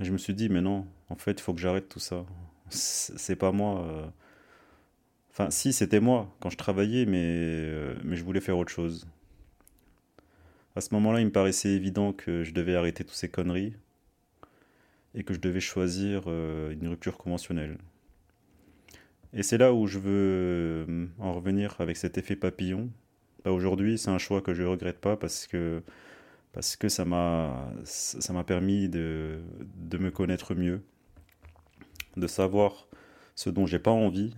je 0.00 0.10
me 0.10 0.18
suis 0.18 0.34
dit, 0.34 0.48
mais 0.48 0.60
non, 0.60 0.88
en 1.08 1.14
fait, 1.14 1.38
il 1.38 1.40
faut 1.40 1.54
que 1.54 1.60
j'arrête 1.60 1.88
tout 1.88 2.00
ça. 2.00 2.26
C'est 2.68 3.36
pas 3.36 3.52
moi. 3.52 3.86
Euh. 3.86 4.06
Enfin, 5.30 5.50
si, 5.50 5.72
c'était 5.72 6.00
moi 6.00 6.34
quand 6.40 6.50
je 6.50 6.56
travaillais, 6.56 7.06
mais, 7.06 7.22
euh, 7.22 7.94
mais 8.02 8.16
je 8.16 8.24
voulais 8.24 8.40
faire 8.40 8.58
autre 8.58 8.72
chose. 8.72 9.06
À 10.74 10.80
ce 10.80 10.92
moment-là, 10.94 11.20
il 11.20 11.26
me 11.26 11.32
paraissait 11.32 11.70
évident 11.70 12.12
que 12.12 12.42
je 12.42 12.52
devais 12.52 12.74
arrêter 12.74 13.04
toutes 13.04 13.14
ces 13.14 13.28
conneries 13.28 13.74
et 15.14 15.22
que 15.22 15.32
je 15.32 15.38
devais 15.38 15.60
choisir 15.60 16.24
euh, 16.26 16.72
une 16.72 16.88
rupture 16.88 17.16
conventionnelle. 17.16 17.78
Et 19.36 19.42
c'est 19.42 19.58
là 19.58 19.74
où 19.74 19.86
je 19.86 19.98
veux 19.98 20.86
euh, 20.88 21.06
en 21.18 21.34
revenir 21.34 21.76
avec 21.78 21.98
cet 21.98 22.16
effet 22.16 22.36
papillon. 22.36 22.88
Bah, 23.44 23.52
aujourd'hui, 23.52 23.98
c'est 23.98 24.08
un 24.08 24.16
choix 24.16 24.40
que 24.40 24.54
je 24.54 24.62
ne 24.62 24.68
regrette 24.68 24.98
pas 24.98 25.18
parce 25.18 25.46
que, 25.46 25.82
ça 26.58 27.04
m'a 27.04 28.44
permis 28.46 28.88
de, 28.88 29.40
de 29.76 29.98
me 29.98 30.10
connaître 30.10 30.54
mieux, 30.54 30.80
de 32.16 32.26
savoir 32.26 32.88
ce 33.34 33.50
dont 33.50 33.66
j'ai 33.66 33.78
pas 33.78 33.90
envie 33.90 34.34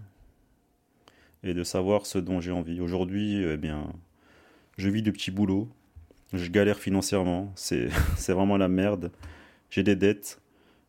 et 1.45 1.55
de 1.55 1.63
savoir 1.63 2.05
ce 2.05 2.19
dont 2.19 2.41
j'ai 2.41 2.51
envie. 2.51 2.81
Aujourd'hui, 2.81 3.45
eh 3.45 3.57
bien, 3.57 3.93
je 4.79 4.89
vis 4.89 5.03
de 5.03 5.13
petits 5.13 5.31
boulots, 5.31 5.69
je 6.33 6.51
galère 6.51 6.81
financièrement, 6.81 7.53
c'est 7.55 7.89
vraiment 8.33 8.57
la 8.57 8.69
merde. 8.69 9.13
J'ai 9.71 9.85
des 9.85 9.95
dettes, 9.95 10.41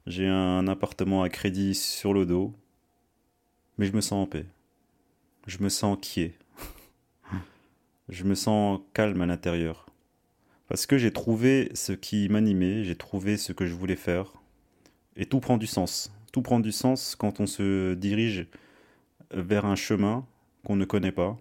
j'ai 0.07 0.27
un 0.27 0.67
appartement 0.67 1.21
à 1.21 1.29
crédit 1.29 1.75
sur 1.75 2.11
le 2.11 2.25
dos, 2.25 2.55
mais 3.79 3.85
je 3.85 3.93
me 3.95 4.01
sens 4.01 4.23
en 4.23 4.27
paix. 4.27 4.45
Je 5.47 5.57
me 5.63 5.69
sens 5.69 5.97
quiet. 6.01 6.33
je 8.09 8.25
me 8.25 8.35
sens 8.35 8.81
calme 8.93 9.21
à 9.21 9.25
l'intérieur. 9.25 9.85
Parce 10.67 10.85
que 10.85 10.97
j'ai 10.97 11.13
trouvé 11.13 11.71
ce 11.73 11.93
qui 11.93 12.27
m'animait, 12.27 12.83
j'ai 12.83 12.97
trouvé 12.97 13.37
ce 13.37 13.53
que 13.53 13.65
je 13.65 13.73
voulais 13.73 13.95
faire. 13.95 14.33
Et 15.15 15.25
tout 15.25 15.39
prend 15.39 15.57
du 15.57 15.65
sens. 15.65 16.11
Tout 16.33 16.41
prend 16.41 16.59
du 16.59 16.73
sens 16.73 17.15
quand 17.15 17.39
on 17.39 17.47
se 17.47 17.93
dirige 17.93 18.47
vers 19.31 19.65
un 19.65 19.75
chemin 19.75 20.27
qu'on 20.65 20.75
ne 20.75 20.85
connaît 20.85 21.13
pas. 21.13 21.37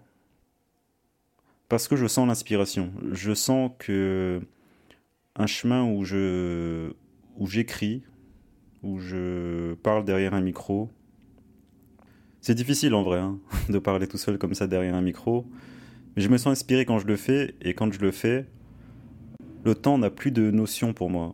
Parce 1.67 1.89
que 1.89 1.97
je 1.97 2.07
sens 2.07 2.25
l'inspiration. 2.25 2.93
Je 3.11 3.33
sens 3.33 3.69
que 3.79 4.41
un 5.35 5.45
chemin 5.45 5.83
où 5.83 6.05
où 7.37 7.47
j'écris, 7.47 8.03
où 8.81 8.97
je 8.99 9.73
parle 9.75 10.05
derrière 10.05 10.33
un 10.33 10.41
micro, 10.41 10.89
c'est 12.41 12.55
difficile 12.55 12.93
en 12.93 13.03
vrai 13.03 13.19
hein, 13.19 13.39
de 13.69 13.79
parler 13.79 14.07
tout 14.07 14.17
seul 14.17 14.37
comme 14.37 14.53
ça 14.53 14.67
derrière 14.67 14.95
un 14.95 15.01
micro, 15.01 15.45
mais 16.15 16.21
je 16.21 16.29
me 16.29 16.37
sens 16.37 16.51
inspiré 16.51 16.85
quand 16.85 16.99
je 16.99 17.07
le 17.07 17.15
fais, 17.15 17.55
et 17.61 17.73
quand 17.73 17.91
je 17.91 17.99
le 17.99 18.11
fais, 18.11 18.45
le 19.63 19.75
temps 19.75 19.97
n'a 19.97 20.09
plus 20.09 20.31
de 20.31 20.51
notion 20.51 20.93
pour 20.93 21.09
moi. 21.09 21.33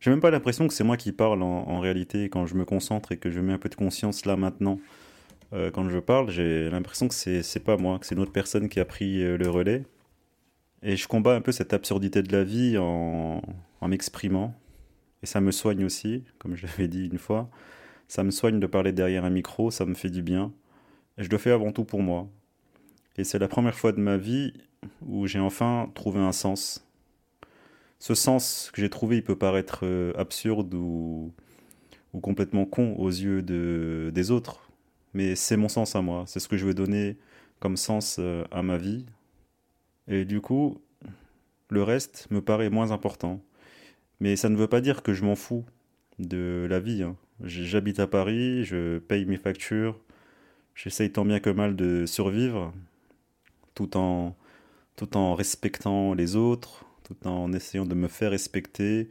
J'ai 0.00 0.10
même 0.10 0.20
pas 0.20 0.30
l'impression 0.30 0.66
que 0.66 0.72
c'est 0.72 0.84
moi 0.84 0.96
qui 0.96 1.12
parle 1.12 1.42
en, 1.42 1.78
réalité 1.80 2.30
quand 2.30 2.46
je 2.46 2.54
me 2.54 2.64
concentre 2.64 3.12
et 3.12 3.18
que 3.18 3.30
je 3.30 3.38
mets 3.40 3.52
un 3.52 3.58
peu 3.58 3.68
de 3.68 3.74
conscience 3.74 4.24
là 4.24 4.36
maintenant. 4.36 4.80
Euh, 5.52 5.70
quand 5.70 5.88
je 5.90 5.98
parle, 5.98 6.30
j'ai 6.30 6.70
l'impression 6.70 7.06
que 7.06 7.14
c'est 7.14 7.64
pas 7.64 7.76
moi, 7.76 7.98
que 7.98 8.06
c'est 8.06 8.14
une 8.14 8.20
autre 8.22 8.32
personne 8.32 8.70
qui 8.70 8.80
a 8.80 8.86
pris 8.86 9.22
euh, 9.22 9.36
le 9.36 9.50
relais. 9.50 9.84
Et 10.82 10.96
je 10.96 11.06
combats 11.06 11.34
un 11.34 11.42
peu 11.42 11.52
cette 11.52 11.74
absurdité 11.74 12.22
de 12.22 12.32
la 12.32 12.44
vie 12.44 12.78
en, 12.78 13.42
en 13.82 13.88
m'exprimant. 13.88 14.54
Et 15.22 15.26
ça 15.26 15.42
me 15.42 15.50
soigne 15.50 15.84
aussi, 15.84 16.24
comme 16.38 16.56
je 16.56 16.66
l'avais 16.66 16.88
dit 16.88 17.06
une 17.06 17.18
fois. 17.18 17.50
Ça 18.10 18.24
me 18.24 18.32
soigne 18.32 18.58
de 18.58 18.66
parler 18.66 18.90
derrière 18.90 19.24
un 19.24 19.30
micro, 19.30 19.70
ça 19.70 19.86
me 19.86 19.94
fait 19.94 20.10
du 20.10 20.20
bien. 20.20 20.52
Et 21.16 21.22
je 21.22 21.30
le 21.30 21.38
fais 21.38 21.52
avant 21.52 21.70
tout 21.70 21.84
pour 21.84 22.02
moi. 22.02 22.28
Et 23.16 23.22
c'est 23.22 23.38
la 23.38 23.46
première 23.46 23.76
fois 23.76 23.92
de 23.92 24.00
ma 24.00 24.16
vie 24.16 24.52
où 25.06 25.28
j'ai 25.28 25.38
enfin 25.38 25.88
trouvé 25.94 26.18
un 26.18 26.32
sens. 26.32 26.84
Ce 28.00 28.16
sens 28.16 28.72
que 28.74 28.80
j'ai 28.80 28.90
trouvé, 28.90 29.18
il 29.18 29.22
peut 29.22 29.38
paraître 29.38 29.82
euh, 29.84 30.12
absurde 30.16 30.74
ou, 30.74 31.32
complètement 32.20 32.64
con 32.64 32.96
aux 32.98 33.10
yeux 33.10 33.42
de, 33.42 34.10
des 34.12 34.32
autres, 34.32 34.72
mais 35.14 35.36
c'est 35.36 35.56
mon 35.56 35.68
sens 35.68 35.94
à 35.94 36.02
moi, 36.02 36.24
c'est 36.26 36.40
ce 36.40 36.48
que 36.48 36.56
je 36.56 36.66
veux 36.66 36.74
donner 36.74 37.16
comme 37.60 37.76
sens 37.76 38.16
euh, 38.18 38.42
à 38.50 38.64
ma 38.64 38.76
vie. 38.76 39.06
Et 40.08 40.24
du 40.24 40.40
coup, 40.40 40.82
le 41.68 41.84
reste 41.84 42.26
me 42.32 42.40
paraît 42.40 42.70
moins 42.70 42.90
important. 42.90 43.40
Mais 44.18 44.34
ça 44.34 44.48
ne 44.48 44.56
veut 44.56 44.66
pas 44.66 44.80
dire 44.80 45.04
que 45.04 45.14
je 45.14 45.24
m'en 45.24 45.36
fous 45.36 45.64
de 46.18 46.66
la 46.68 46.80
vie. 46.80 47.04
Hein. 47.04 47.14
J'habite 47.44 48.00
à 48.00 48.06
Paris, 48.06 48.64
je 48.64 48.98
paye 48.98 49.24
mes 49.24 49.38
factures, 49.38 49.98
j'essaye 50.74 51.10
tant 51.10 51.24
bien 51.24 51.40
que 51.40 51.50
mal 51.50 51.74
de 51.74 52.04
survivre, 52.06 52.72
tout 53.74 53.96
en, 53.96 54.36
tout 54.96 55.16
en 55.16 55.34
respectant 55.34 56.12
les 56.14 56.36
autres, 56.36 56.84
tout 57.04 57.26
en 57.26 57.52
essayant 57.52 57.86
de 57.86 57.94
me 57.94 58.08
faire 58.08 58.32
respecter, 58.32 59.08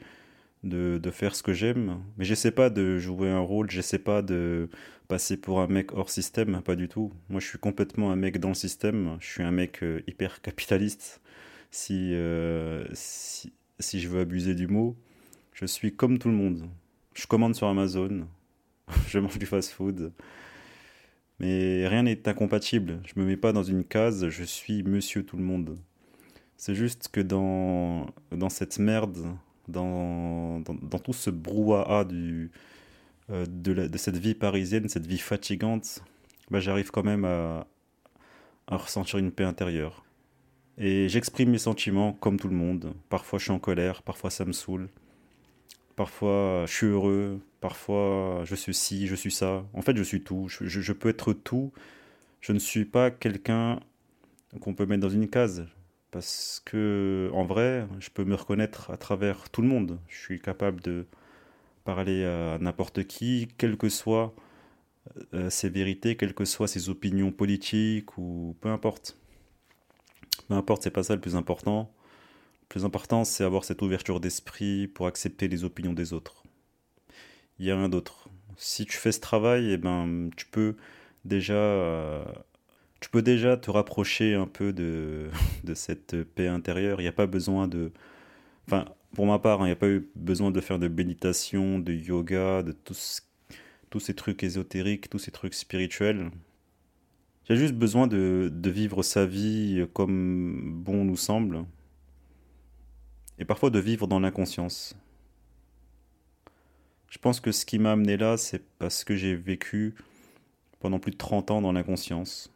de, 0.63 0.99
de 1.01 1.11
faire 1.11 1.35
ce 1.35 1.43
que 1.43 1.53
j'aime. 1.53 1.99
Mais 2.17 2.25
j'essaie 2.25 2.51
pas 2.51 2.69
de 2.69 2.99
jouer 2.99 3.29
un 3.29 3.39
rôle, 3.39 3.71
j'essaie 3.71 3.99
pas 3.99 4.21
de 4.21 4.69
passer 5.07 5.37
pour 5.37 5.59
un 5.61 5.67
mec 5.67 5.91
hors 5.93 6.09
système, 6.11 6.61
pas 6.61 6.75
du 6.75 6.87
tout. 6.87 7.11
Moi 7.29 7.39
je 7.39 7.47
suis 7.47 7.57
complètement 7.59 8.11
un 8.11 8.15
mec 8.15 8.39
dans 8.39 8.49
le 8.49 8.53
système, 8.53 9.17
je 9.19 9.27
suis 9.27 9.43
un 9.43 9.51
mec 9.51 9.81
euh, 9.83 10.01
hyper 10.07 10.41
capitaliste, 10.41 11.21
euh, 11.91 12.85
si, 12.93 13.53
si 13.79 13.99
je 13.99 14.07
veux 14.07 14.21
abuser 14.21 14.53
du 14.53 14.67
mot. 14.67 14.95
Je 15.53 15.65
suis 15.65 15.93
comme 15.95 16.19
tout 16.19 16.29
le 16.29 16.35
monde. 16.35 16.69
Je 17.19 17.27
commande 17.27 17.53
sur 17.53 17.67
Amazon, 17.67 18.25
je 19.10 19.19
mange 19.19 19.38
du 19.38 19.45
fast-food. 19.45 20.13
Mais 21.41 21.86
rien 21.86 22.03
n'est 22.03 22.29
incompatible. 22.29 23.01
Je 23.03 23.19
me 23.19 23.25
mets 23.25 23.36
pas 23.36 23.51
dans 23.51 23.63
une 23.63 23.84
case, 23.84 24.29
je 24.29 24.43
suis 24.45 24.84
monsieur 24.84 25.25
tout 25.25 25.36
le 25.36 25.43
monde. 25.43 25.77
C'est 26.55 26.75
juste 26.75 27.10
que 27.12 27.19
dans, 27.19 28.05
dans 28.32 28.47
cette 28.47 28.79
merde, 28.79 29.17
dans, 29.67 30.62
dans, 30.62 30.99
tout 30.99 31.12
ce 31.12 31.29
brouhaha 31.29 32.05
du, 32.05 32.51
euh, 33.32 33.45
de, 33.49 33.88
de, 33.88 33.97
cette 33.97 34.15
vie 34.15 34.34
parisienne, 34.34 34.88
cette 34.88 35.05
vie 35.05 35.17
fatigante, 35.17 36.01
bah, 36.49 36.62
j'arrive 36.62 36.89
quand 36.89 37.03
même 37.03 37.25
à, 37.25 37.67
à 38.67 38.77
ressentir 38.77 39.19
une 39.19 39.32
paix 39.32 39.43
intérieure. 39.43 40.05
Et 40.77 41.10
j'exprime 41.10 41.49
mes 41.49 41.58
sentiments 41.58 42.13
comme 42.13 42.39
tout 42.39 42.47
le 42.47 42.55
monde. 42.55 42.93
Parfois 43.10 43.39
je 43.39 43.43
suis 43.43 43.51
en 43.51 43.60
colère, 43.60 44.03
parfois 44.03 44.29
ça 44.29 44.45
me 44.45 44.53
saoule. 44.53 44.88
Parfois, 45.99 46.63
je 46.65 46.73
suis 46.73 46.85
heureux. 46.85 47.41
Parfois, 47.59 48.43
je 48.45 48.55
suis 48.55 48.73
ci, 48.73 49.05
je 49.05 49.15
suis 49.15 49.31
ça. 49.31 49.65
En 49.73 49.81
fait, 49.81 49.97
je 49.97 50.03
suis 50.03 50.21
tout. 50.23 50.47
Je, 50.47 50.65
je, 50.65 50.93
peux 50.93 51.09
être 51.09 51.33
tout. 51.33 51.73
Je 52.39 52.53
ne 52.53 52.59
suis 52.59 52.85
pas 52.85 53.12
quelqu'un 53.12 53.81
qu'on 54.62 54.73
peut 54.73 54.85
mettre 54.85 55.01
dans 55.01 55.09
une 55.09 55.27
case. 55.29 55.67
Parce 56.12 56.62
que, 56.63 57.29
en 57.33 57.43
vrai, 57.43 57.85
je 57.99 58.12
peux 58.12 58.23
me 58.23 58.35
reconnaître 58.35 58.91
à 58.91 58.95
travers 58.95 59.49
tout 59.49 59.62
le 59.62 59.67
monde. 59.67 59.99
Je 60.07 60.17
suis 60.17 60.39
capable 60.39 60.79
de 60.79 61.05
parler 61.83 62.23
à 62.23 62.57
n'importe 62.59 63.03
qui, 63.03 63.49
quelles 63.57 63.75
que 63.75 63.89
soient 63.89 64.33
euh, 65.33 65.49
ses 65.49 65.67
vérités, 65.67 66.15
quelles 66.15 66.33
que 66.33 66.45
soient 66.45 66.69
ses 66.69 66.88
opinions 66.88 67.33
politiques 67.33 68.17
ou 68.17 68.55
peu 68.62 68.69
importe. 68.69 69.17
Peu 70.47 70.53
importe, 70.53 70.83
c'est 70.83 70.91
pas 70.91 71.03
ça 71.03 71.15
le 71.15 71.19
plus 71.19 71.35
important 71.35 71.91
plus 72.69 72.86
important, 72.86 73.25
c'est 73.25 73.43
avoir 73.43 73.65
cette 73.65 73.82
ouverture 73.82 74.19
d'esprit 74.19 74.88
pour 74.88 75.08
accepter 75.08 75.47
les 75.47 75.63
opinions 75.63 75.93
des 75.93 76.13
autres. 76.13 76.43
Il 77.58 77.65
n'y 77.65 77.71
a 77.71 77.75
rien 77.75 77.89
d'autre. 77.89 78.29
Si 78.58 78.86
tu 78.86 78.95
fais 78.95 79.12
ce 79.12 79.19
travail, 79.19 79.71
eh 79.71 79.77
ben, 79.77 80.29
tu 80.38 80.45
peux 80.45 80.75
déjà, 81.25 81.55
euh, 81.55 82.23
tu 83.01 83.10
peux 83.10 83.23
déjà 83.23 83.58
te 83.58 83.71
rapprocher 83.71 84.36
un 84.36 84.45
peu 84.45 84.71
de, 84.71 85.29
de 85.63 85.73
cette 85.73 86.23
paix 86.23 86.47
intérieure. 86.47 87.01
Il 87.01 87.05
n'y 87.05 87.10
a 87.10 87.13
pas 87.13 87.27
besoin 87.27 87.67
de, 87.67 87.91
enfin, 88.67 88.86
pour 89.15 89.25
ma 89.25 89.39
part, 89.39 89.62
hein, 89.62 89.65
il 89.65 89.69
n'y 89.69 89.73
a 89.73 89.75
pas 89.75 89.89
eu 89.89 90.08
besoin 90.15 90.51
de 90.51 90.62
faire 90.62 90.77
de 90.77 90.88
méditation, 90.88 91.79
de 91.79 91.91
yoga, 91.91 92.62
de 92.62 92.71
tous, 92.71 93.23
tous 93.89 93.99
ces 93.99 94.13
trucs 94.13 94.43
ésotériques, 94.43 95.10
tous 95.10 95.19
ces 95.19 95.32
trucs 95.32 95.55
spirituels. 95.55 96.29
A 97.49 97.55
juste 97.55 97.73
besoin 97.73 98.05
de, 98.05 98.51
de 98.53 98.69
vivre 98.69 99.01
sa 99.01 99.25
vie 99.25 99.88
comme 99.93 100.84
bon 100.84 101.03
nous 101.03 101.17
semble 101.17 101.65
et 103.39 103.45
parfois 103.45 103.69
de 103.69 103.80
vivre 103.80 104.06
dans 104.08 104.19
l'inconscience. 104.19 104.95
Je 107.10 107.17
pense 107.17 107.39
que 107.39 107.52
ce 107.52 107.65
qui 107.65 107.80
m'a 107.80 107.93
amené 107.93 108.17
là, 108.17 108.38
c'est 108.38 108.62
parce 108.78 109.04
que 109.04 109.15
j'ai 109.15 109.36
vécu 109.36 109.95
pendant 110.80 110.99
plus 110.99 111.12
de 111.12 111.17
30 111.17 111.52
ans 111.52 111.62
dans 111.62 111.71
l'inconscience, 111.71 112.52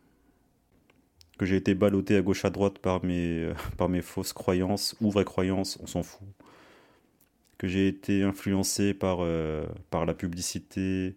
que 1.37 1.45
j'ai 1.45 1.55
été 1.55 1.73
ballotté 1.73 2.15
à 2.15 2.21
gauche 2.21 2.45
à 2.45 2.49
droite 2.49 2.79
par 2.79 3.03
mes, 3.03 3.51
par 3.77 3.89
mes 3.89 4.01
fausses 4.01 4.33
croyances 4.33 4.95
ou 5.01 5.09
vraies 5.09 5.25
croyances, 5.25 5.79
on 5.81 5.87
s'en 5.87 6.03
fout, 6.03 6.27
que 7.57 7.67
j'ai 7.67 7.87
été 7.87 8.21
influencé 8.23 8.93
par, 8.93 9.17
euh, 9.21 9.65
par 9.89 10.05
la 10.05 10.13
publicité, 10.13 11.15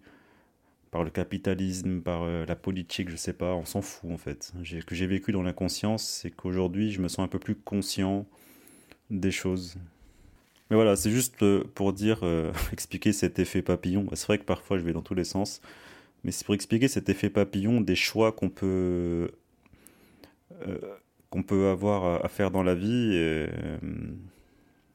par 0.90 1.05
le 1.05 1.11
capitalisme, 1.11 2.00
par 2.00 2.22
euh, 2.22 2.46
la 2.46 2.57
politique, 2.57 3.11
je 3.11 3.16
sais 3.16 3.35
pas, 3.35 3.55
on 3.55 3.64
s'en 3.66 3.83
fout 3.83 4.11
en 4.11 4.16
fait. 4.16 4.52
Que 4.87 4.94
j'ai 4.94 5.07
vécu 5.07 5.33
dans 5.33 5.42
l'inconscience, 5.42 6.05
c'est 6.05 6.31
qu'aujourd'hui 6.31 6.90
je 6.90 7.02
me 7.02 7.09
sens 7.09 7.20
un 7.20 7.29
peu 7.29 7.38
plus 7.38 7.55
conscient 7.55 8.26
des 9.10 9.30
choses. 9.30 9.76
Mais 10.70 10.76
voilà, 10.76 10.96
c'est 10.96 11.10
juste 11.10 11.42
euh, 11.42 11.64
pour 11.74 11.92
dire, 11.92 12.20
euh, 12.22 12.52
expliquer 12.72 13.12
cet 13.12 13.38
effet 13.38 13.62
papillon. 13.62 14.06
C'est 14.14 14.26
vrai 14.26 14.38
que 14.38 14.44
parfois 14.44 14.78
je 14.78 14.82
vais 14.84 14.92
dans 14.92 15.02
tous 15.02 15.14
les 15.14 15.24
sens, 15.24 15.60
mais 16.24 16.32
c'est 16.32 16.44
pour 16.44 16.54
expliquer 16.54 16.88
cet 16.88 17.08
effet 17.08 17.30
papillon 17.30 17.80
des 17.80 17.96
choix 17.96 18.32
qu'on 18.32 18.48
peut, 18.50 19.30
euh, 20.66 20.78
qu'on 21.30 21.42
peut 21.42 21.68
avoir 21.68 22.24
à, 22.24 22.28
faire 22.28 22.50
dans 22.50 22.62
la 22.62 22.74
vie. 22.74 23.14
Et, 23.14 23.46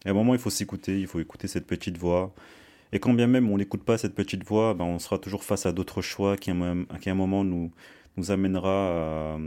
à 0.05 0.09
un 0.09 0.13
moment, 0.13 0.33
il 0.33 0.39
faut 0.39 0.49
s'écouter, 0.49 0.99
il 0.99 1.07
faut 1.07 1.19
écouter 1.19 1.47
cette 1.47 1.67
petite 1.67 1.97
voix. 1.97 2.33
Et 2.93 2.99
quand 2.99 3.13
bien 3.13 3.27
même 3.27 3.49
on 3.49 3.57
n'écoute 3.57 3.83
pas 3.83 3.97
cette 3.97 4.15
petite 4.15 4.43
voix, 4.43 4.73
ben 4.73 4.85
on 4.85 4.99
sera 4.99 5.17
toujours 5.17 5.43
face 5.43 5.65
à 5.65 5.71
d'autres 5.71 6.01
choix 6.01 6.35
qui, 6.37 6.51
à 6.51 6.53
un 6.53 7.13
moment, 7.13 7.43
nous, 7.43 7.71
nous 8.17 8.31
amènera 8.31 9.37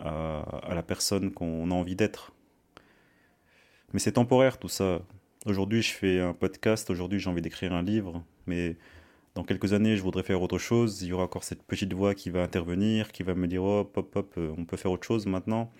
à 0.00 0.74
la 0.74 0.82
personne 0.82 1.30
qu'on 1.32 1.70
a 1.70 1.74
envie 1.74 1.96
d'être. 1.96 2.32
Mais 3.92 3.98
c'est 3.98 4.12
temporaire 4.12 4.58
tout 4.58 4.68
ça. 4.68 5.00
Aujourd'hui, 5.46 5.82
je 5.82 5.92
fais 5.92 6.20
un 6.20 6.34
podcast, 6.34 6.90
aujourd'hui, 6.90 7.18
j'ai 7.18 7.30
envie 7.30 7.42
d'écrire 7.42 7.72
un 7.72 7.82
livre, 7.82 8.22
mais 8.46 8.76
dans 9.34 9.44
quelques 9.44 9.72
années, 9.72 9.96
je 9.96 10.02
voudrais 10.02 10.22
faire 10.22 10.42
autre 10.42 10.58
chose. 10.58 11.02
Il 11.02 11.08
y 11.08 11.12
aura 11.12 11.24
encore 11.24 11.44
cette 11.44 11.62
petite 11.62 11.92
voix 11.94 12.14
qui 12.14 12.30
va 12.30 12.42
intervenir, 12.42 13.12
qui 13.12 13.22
va 13.22 13.34
me 13.34 13.46
dire 13.46 13.64
hop, 13.64 13.96
hop, 13.96 14.16
hop, 14.16 14.34
on 14.58 14.64
peut 14.64 14.76
faire 14.76 14.90
autre 14.90 15.06
chose 15.06 15.26
maintenant. 15.26 15.70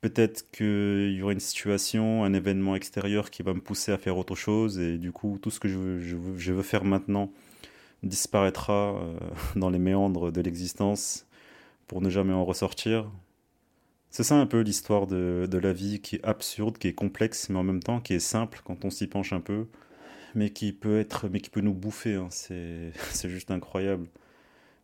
Peut-être 0.00 0.50
qu'il 0.50 1.12
y 1.12 1.22
aura 1.22 1.32
une 1.32 1.40
situation, 1.40 2.24
un 2.24 2.32
événement 2.32 2.76
extérieur 2.76 3.30
qui 3.30 3.42
va 3.42 3.52
me 3.52 3.60
pousser 3.60 3.92
à 3.92 3.98
faire 3.98 4.16
autre 4.16 4.36
chose, 4.36 4.78
et 4.78 4.96
du 4.96 5.12
coup, 5.12 5.38
tout 5.42 5.50
ce 5.50 5.60
que 5.60 5.68
je 5.68 5.76
veux, 5.76 6.00
je 6.00 6.16
veux, 6.16 6.38
je 6.38 6.52
veux 6.52 6.62
faire 6.62 6.84
maintenant 6.84 7.30
disparaîtra 8.02 8.94
euh, 8.94 9.18
dans 9.56 9.70
les 9.70 9.78
méandres 9.78 10.32
de 10.32 10.40
l'existence 10.40 11.26
pour 11.86 12.00
ne 12.00 12.10
jamais 12.10 12.32
en 12.32 12.44
ressortir. 12.44 13.10
C'est 14.10 14.22
ça 14.22 14.36
un 14.36 14.46
peu 14.46 14.60
l'histoire 14.60 15.06
de, 15.06 15.48
la 15.50 15.72
vie 15.72 16.00
qui 16.00 16.16
est 16.16 16.24
absurde, 16.24 16.78
qui 16.78 16.88
est 16.88 16.94
complexe, 16.94 17.50
mais 17.50 17.58
en 17.58 17.62
même 17.62 17.82
temps 17.82 18.00
qui 18.00 18.14
est 18.14 18.20
simple 18.20 18.60
quand 18.64 18.84
on 18.84 18.90
s'y 18.90 19.06
penche 19.06 19.32
un 19.32 19.40
peu, 19.40 19.66
mais 20.34 20.50
qui 20.50 20.72
peut 20.72 20.98
être, 20.98 21.28
mais 21.28 21.40
qui 21.40 21.50
peut 21.50 21.60
nous 21.60 21.74
bouffer. 21.74 22.14
Hein. 22.14 22.28
C'est, 22.30 22.92
c'est 23.10 23.28
juste 23.28 23.50
incroyable. 23.50 24.08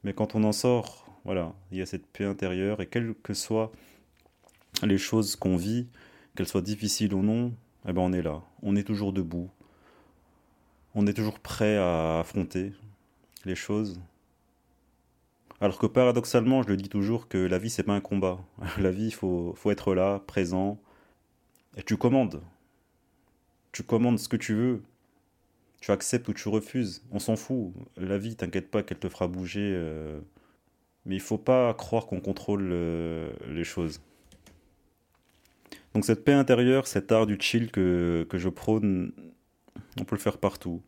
Mais 0.05 0.13
quand 0.13 0.35
on 0.35 0.45
en 0.45 0.53
sort, 0.53 1.07
voilà, 1.25 1.55
il 1.73 1.79
y 1.79 1.83
a 1.83 1.87
cette 1.87 2.07
paix 2.07 2.25
intérieure 2.25 2.81
et 2.81 2.87
quelles 2.87 3.15
que 3.23 3.35
soient 3.35 3.73
les 4.83 4.99
choses 4.99 5.37
qu'on 5.37 5.57
vit, 5.57 5.89
qu'elles 6.37 6.49
soient 6.49 6.61
difficiles 6.61 7.15
ou 7.15 7.23
non, 7.23 7.55
eh 7.89 7.93
ben 7.93 8.03
on 8.03 8.13
est 8.13 8.23
là, 8.23 8.43
on 8.63 8.77
est 8.77 8.83
toujours 8.83 9.13
debout, 9.13 9.51
on 10.95 11.07
est 11.07 11.15
toujours 11.15 11.39
prêt 11.39 11.77
à 11.77 12.21
affronter 12.21 12.73
les 13.45 13.55
choses 13.55 14.01
alors 15.65 15.79
que 15.79 15.87
paradoxalement, 15.87 16.63
je 16.63 16.69
le 16.69 16.77
dis 16.77 16.91
toujours 16.91 17.27
que 17.27 17.39
la 17.39 17.57
vie, 17.57 17.71
c'est 17.71 17.85
pas 17.85 17.95
un 17.95 18.03
combat. 18.03 18.39
La 18.79 18.91
vie, 18.91 19.07
il 19.07 19.15
faut, 19.15 19.55
faut 19.57 19.71
être 19.71 19.95
là, 19.95 20.19
présent. 20.27 20.79
Et 21.79 21.83
tu 21.83 21.97
commandes. 21.97 22.43
Tu 23.73 23.83
commandes 23.83 24.19
ce 24.19 24.29
que 24.29 24.37
tu 24.37 24.53
veux. 24.55 24.83
Tu 25.81 25.91
acceptes 25.91 26.29
ou 26.29 26.35
tu 26.35 26.51
refuses. 26.51 27.03
On 27.13 27.19
s'en 27.19 27.37
fout. 27.37 27.73
La 27.97 28.19
vie, 28.19 28.37
t'inquiète 28.37 28.71
pas 28.71 28.83
qu'elle 28.83 28.99
te 28.99 29.09
fera 29.09 29.27
bouger. 29.27 29.73
Euh... 29.75 30.21
Mais 31.07 31.15
il 31.15 31.23
faut 31.23 31.39
pas 31.39 31.73
croire 31.73 32.05
qu'on 32.05 32.21
contrôle 32.21 32.69
euh, 32.71 33.33
les 33.49 33.65
choses. 33.65 34.03
Donc 35.95 36.05
cette 36.05 36.25
paix 36.27 36.35
intérieure, 36.35 36.87
cet 36.87 37.11
art 37.11 37.25
du 37.25 37.39
chill 37.41 37.71
que, 37.71 38.27
que 38.29 38.37
je 38.37 38.51
prône, 38.51 39.13
on 39.99 40.05
peut 40.05 40.17
le 40.17 40.21
faire 40.21 40.37
partout 40.37 40.83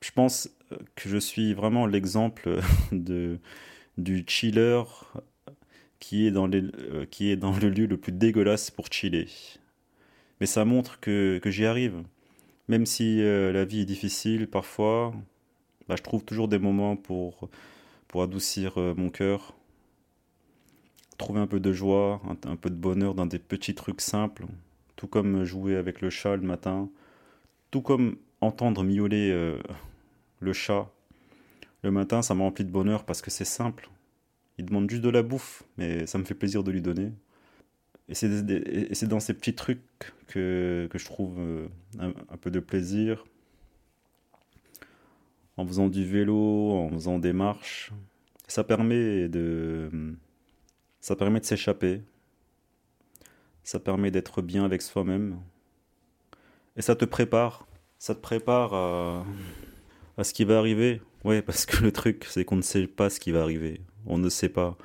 je 0.00 0.10
pense 0.12 0.50
que 0.94 1.08
je 1.08 1.18
suis 1.18 1.54
vraiment 1.54 1.86
l'exemple 1.86 2.60
de, 2.92 3.38
du 3.98 4.24
chiller 4.26 4.82
qui 6.00 6.26
est, 6.26 6.30
dans 6.30 6.46
les, 6.46 6.62
euh, 6.62 7.06
qui 7.06 7.30
est 7.30 7.36
dans 7.36 7.56
le 7.56 7.70
lieu 7.70 7.86
le 7.86 7.96
plus 7.96 8.12
dégueulasse 8.12 8.70
pour 8.70 8.92
chiller. 8.92 9.28
Mais 10.40 10.46
ça 10.46 10.64
montre 10.64 11.00
que, 11.00 11.38
que 11.42 11.50
j'y 11.50 11.64
arrive. 11.64 12.02
Même 12.68 12.86
si 12.86 13.20
euh, 13.22 13.52
la 13.52 13.64
vie 13.64 13.80
est 13.80 13.84
difficile 13.84 14.48
parfois, 14.48 15.14
bah, 15.88 15.96
je 15.96 16.02
trouve 16.02 16.24
toujours 16.24 16.48
des 16.48 16.58
moments 16.58 16.96
pour, 16.96 17.48
pour 18.08 18.22
adoucir 18.22 18.78
euh, 18.78 18.94
mon 18.96 19.10
cœur. 19.10 19.54
trouver 21.18 21.40
un 21.40 21.46
peu 21.46 21.60
de 21.60 21.72
joie, 21.72 22.22
un, 22.46 22.56
peu 22.56 22.70
de 22.70 22.74
bonheur 22.74 23.14
dans 23.14 23.26
des 23.26 23.38
petits 23.38 23.74
trucs 23.74 24.00
simples, 24.00 24.46
tout 24.96 25.06
comme 25.06 25.44
jouer 25.44 25.76
avec 25.76 26.00
le 26.00 26.10
chat 26.10 26.36
le 26.36 26.42
matin, 26.42 26.88
tout 27.70 27.82
comme 27.82 28.16
entendre 28.40 28.82
miauler 28.82 29.30
euh, 29.30 29.58
le 30.44 30.52
chat 30.52 30.88
le 31.84 31.90
matin, 31.90 32.22
ça 32.22 32.34
me 32.34 32.40
remplit 32.40 32.64
de 32.64 32.70
bonheur 32.70 33.04
parce 33.04 33.20
que 33.20 33.30
c'est 33.30 33.44
simple. 33.44 33.90
Il 34.56 34.64
demande 34.64 34.88
juste 34.88 35.02
de 35.02 35.10
la 35.10 35.22
bouffe, 35.22 35.64
mais 35.76 36.06
ça 36.06 36.16
me 36.16 36.24
fait 36.24 36.34
plaisir 36.34 36.64
de 36.64 36.70
lui 36.70 36.80
donner. 36.80 37.12
Et 38.08 38.14
c'est 38.14 39.06
dans 39.06 39.20
ces 39.20 39.34
petits 39.34 39.54
trucs 39.54 39.82
que, 40.26 40.88
je 40.94 41.04
trouve 41.04 41.38
euh, 41.38 41.68
un, 41.98 42.36
peu 42.38 42.50
de 42.50 42.60
plaisir. 42.60 43.26
En 45.58 45.66
faisant 45.66 45.88
du 45.88 46.06
vélo, 46.06 46.72
en 46.72 46.88
faisant 46.88 47.18
des 47.18 47.34
marches. 47.34 47.92
Ça 48.48 48.64
permet 48.64 49.28
de, 49.28 49.90
ça 51.00 51.16
permet 51.16 51.40
de 51.40 51.44
s'échapper. 51.44 52.00
Ça 53.62 53.78
permet 53.78 54.10
d'être 54.10 54.40
bien 54.40 54.64
avec 54.64 54.80
soi-même. 54.80 55.38
Et 56.76 56.82
ça 56.82 56.96
te 56.96 57.04
prépare. 57.04 57.66
Ça 57.98 58.14
te 58.14 58.20
prépare 58.20 58.72
à, 58.72 59.26
à 60.16 60.24
ce 60.24 60.32
qui 60.32 60.44
va 60.44 60.58
arriver. 60.58 61.00
Ouais, 61.24 61.42
parce 61.42 61.66
que 61.66 61.82
le 61.82 61.92
truc, 61.92 62.26
c'est 62.28 62.44
qu'on 62.44 62.56
ne 62.56 62.62
sait 62.62 62.86
pas 62.86 63.10
ce 63.10 63.20
qui 63.20 63.32
va 63.32 63.42
arriver. 63.42 63.80
On 64.06 64.18
ne 64.18 64.28
sait 64.28 64.48
pas. 64.48 64.76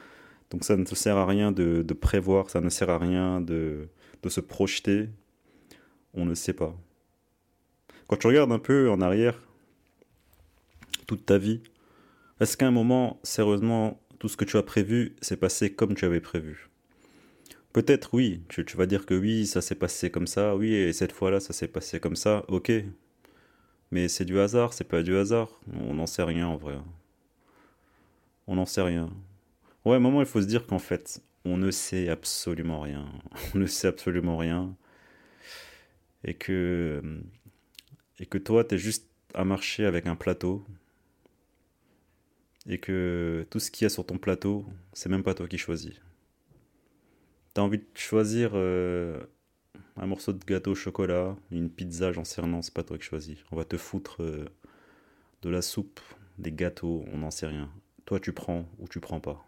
Donc 0.49 0.63
ça 0.63 0.77
ne 0.77 0.85
sert 0.85 1.17
à 1.17 1.25
rien 1.25 1.51
de, 1.51 1.83
prévoir, 1.93 2.49
ça 2.49 2.61
ne 2.61 2.69
sert 2.69 2.89
à 2.89 2.97
rien 2.97 3.41
de, 3.41 3.87
de 4.23 4.29
se 4.29 4.41
projeter. 4.41 5.09
On 6.13 6.25
ne 6.25 6.33
sait 6.33 6.53
pas. 6.53 6.75
Quand 8.07 8.17
tu 8.17 8.27
regardes 8.27 8.51
un 8.51 8.59
peu 8.59 8.89
en 8.89 9.01
arrière, 9.01 9.39
toute 11.05 11.25
ta 11.25 11.37
vie, 11.37 11.61
est-ce 12.39 12.57
qu'à 12.57 12.67
un 12.67 12.71
moment, 12.71 13.19
sérieusement, 13.23 14.01
tout 14.17 14.27
ce 14.27 14.37
que 14.37 14.45
tu 14.45 14.57
as 14.57 14.63
prévu 14.63 15.15
s'est 15.21 15.37
passé 15.37 15.71
comme 15.71 15.93
tu 15.93 16.05
avais 16.05 16.21
prévu? 16.21 16.69
Peut-être 17.73 18.13
oui, 18.13 18.41
tu, 18.49 18.65
tu, 18.65 18.77
vas 18.77 18.87
dire 18.87 19.05
que 19.05 19.13
oui, 19.13 19.45
ça 19.45 19.61
s'est 19.61 19.75
passé 19.75 20.09
comme 20.09 20.25
ça, 20.25 20.55
oui, 20.55 20.73
et 20.73 20.91
cette 20.93 21.11
fois-là, 21.11 21.39
ça 21.39 21.53
s'est 21.53 21.67
passé 21.67 21.99
comme 21.99 22.15
ça, 22.15 22.43
ok. 22.47 22.71
Mais 23.91 24.07
c'est 24.07 24.25
du 24.25 24.39
hasard, 24.39 24.73
c'est 24.73 24.83
pas 24.83 25.01
du 25.01 25.15
hasard. 25.15 25.49
On 25.73 25.95
n'en 25.95 26.05
sait 26.05 26.23
rien 26.23 26.47
en 26.47 26.57
vrai. 26.57 26.77
On 28.47 28.55
n'en 28.55 28.65
sait 28.65 28.81
rien. 28.81 29.09
Ouais, 29.85 29.93
à 29.93 29.97
un 29.97 29.99
moment, 29.99 30.21
il 30.21 30.27
faut 30.27 30.41
se 30.41 30.47
dire 30.47 30.67
qu'en 30.67 30.79
fait, 30.79 31.21
on 31.45 31.57
ne 31.57 31.71
sait 31.71 32.09
absolument 32.09 32.81
rien. 32.81 33.07
On 33.55 33.59
ne 33.59 33.65
sait 33.65 33.87
absolument 33.87 34.37
rien. 34.37 34.75
Et 36.23 36.33
que, 36.33 37.01
et 38.19 38.25
que 38.25 38.37
toi, 38.37 38.63
tu 38.63 38.75
es 38.75 38.77
juste 38.77 39.07
à 39.33 39.45
marcher 39.45 39.85
avec 39.85 40.05
un 40.05 40.15
plateau. 40.15 40.65
Et 42.67 42.77
que 42.77 43.47
tout 43.49 43.59
ce 43.59 43.71
qu'il 43.71 43.85
y 43.85 43.87
a 43.87 43.89
sur 43.89 44.05
ton 44.05 44.17
plateau, 44.17 44.65
c'est 44.93 45.09
même 45.09 45.23
pas 45.23 45.33
toi 45.33 45.47
qui 45.47 45.57
choisis. 45.57 45.93
T'as 47.53 47.61
envie 47.61 47.79
de 47.79 47.85
choisir 47.95 48.51
euh, 48.53 49.23
un 49.99 50.07
morceau 50.07 50.33
de 50.33 50.43
gâteau 50.43 50.71
au 50.71 50.75
chocolat, 50.75 51.35
une 51.51 51.69
pizza, 51.69 52.11
j'en 52.11 52.23
sais 52.23 52.41
rien, 52.41 52.61
c'est 52.61 52.73
pas 52.73 52.83
toi 52.83 52.97
qui 52.97 53.03
choisis. 53.03 53.37
On 53.51 53.57
va 53.57 53.65
te 53.65 53.77
foutre 53.77 54.23
euh, 54.23 54.45
de 55.41 55.49
la 55.49 55.61
soupe, 55.61 55.99
des 56.37 56.51
gâteaux, 56.51 57.03
on 57.11 57.17
n'en 57.17 57.31
sait 57.31 57.47
rien. 57.47 57.69
Toi, 58.05 58.19
tu 58.19 58.31
prends 58.31 58.65
ou 58.79 58.87
tu 58.87 58.99
prends 58.99 59.19
pas. 59.19 59.45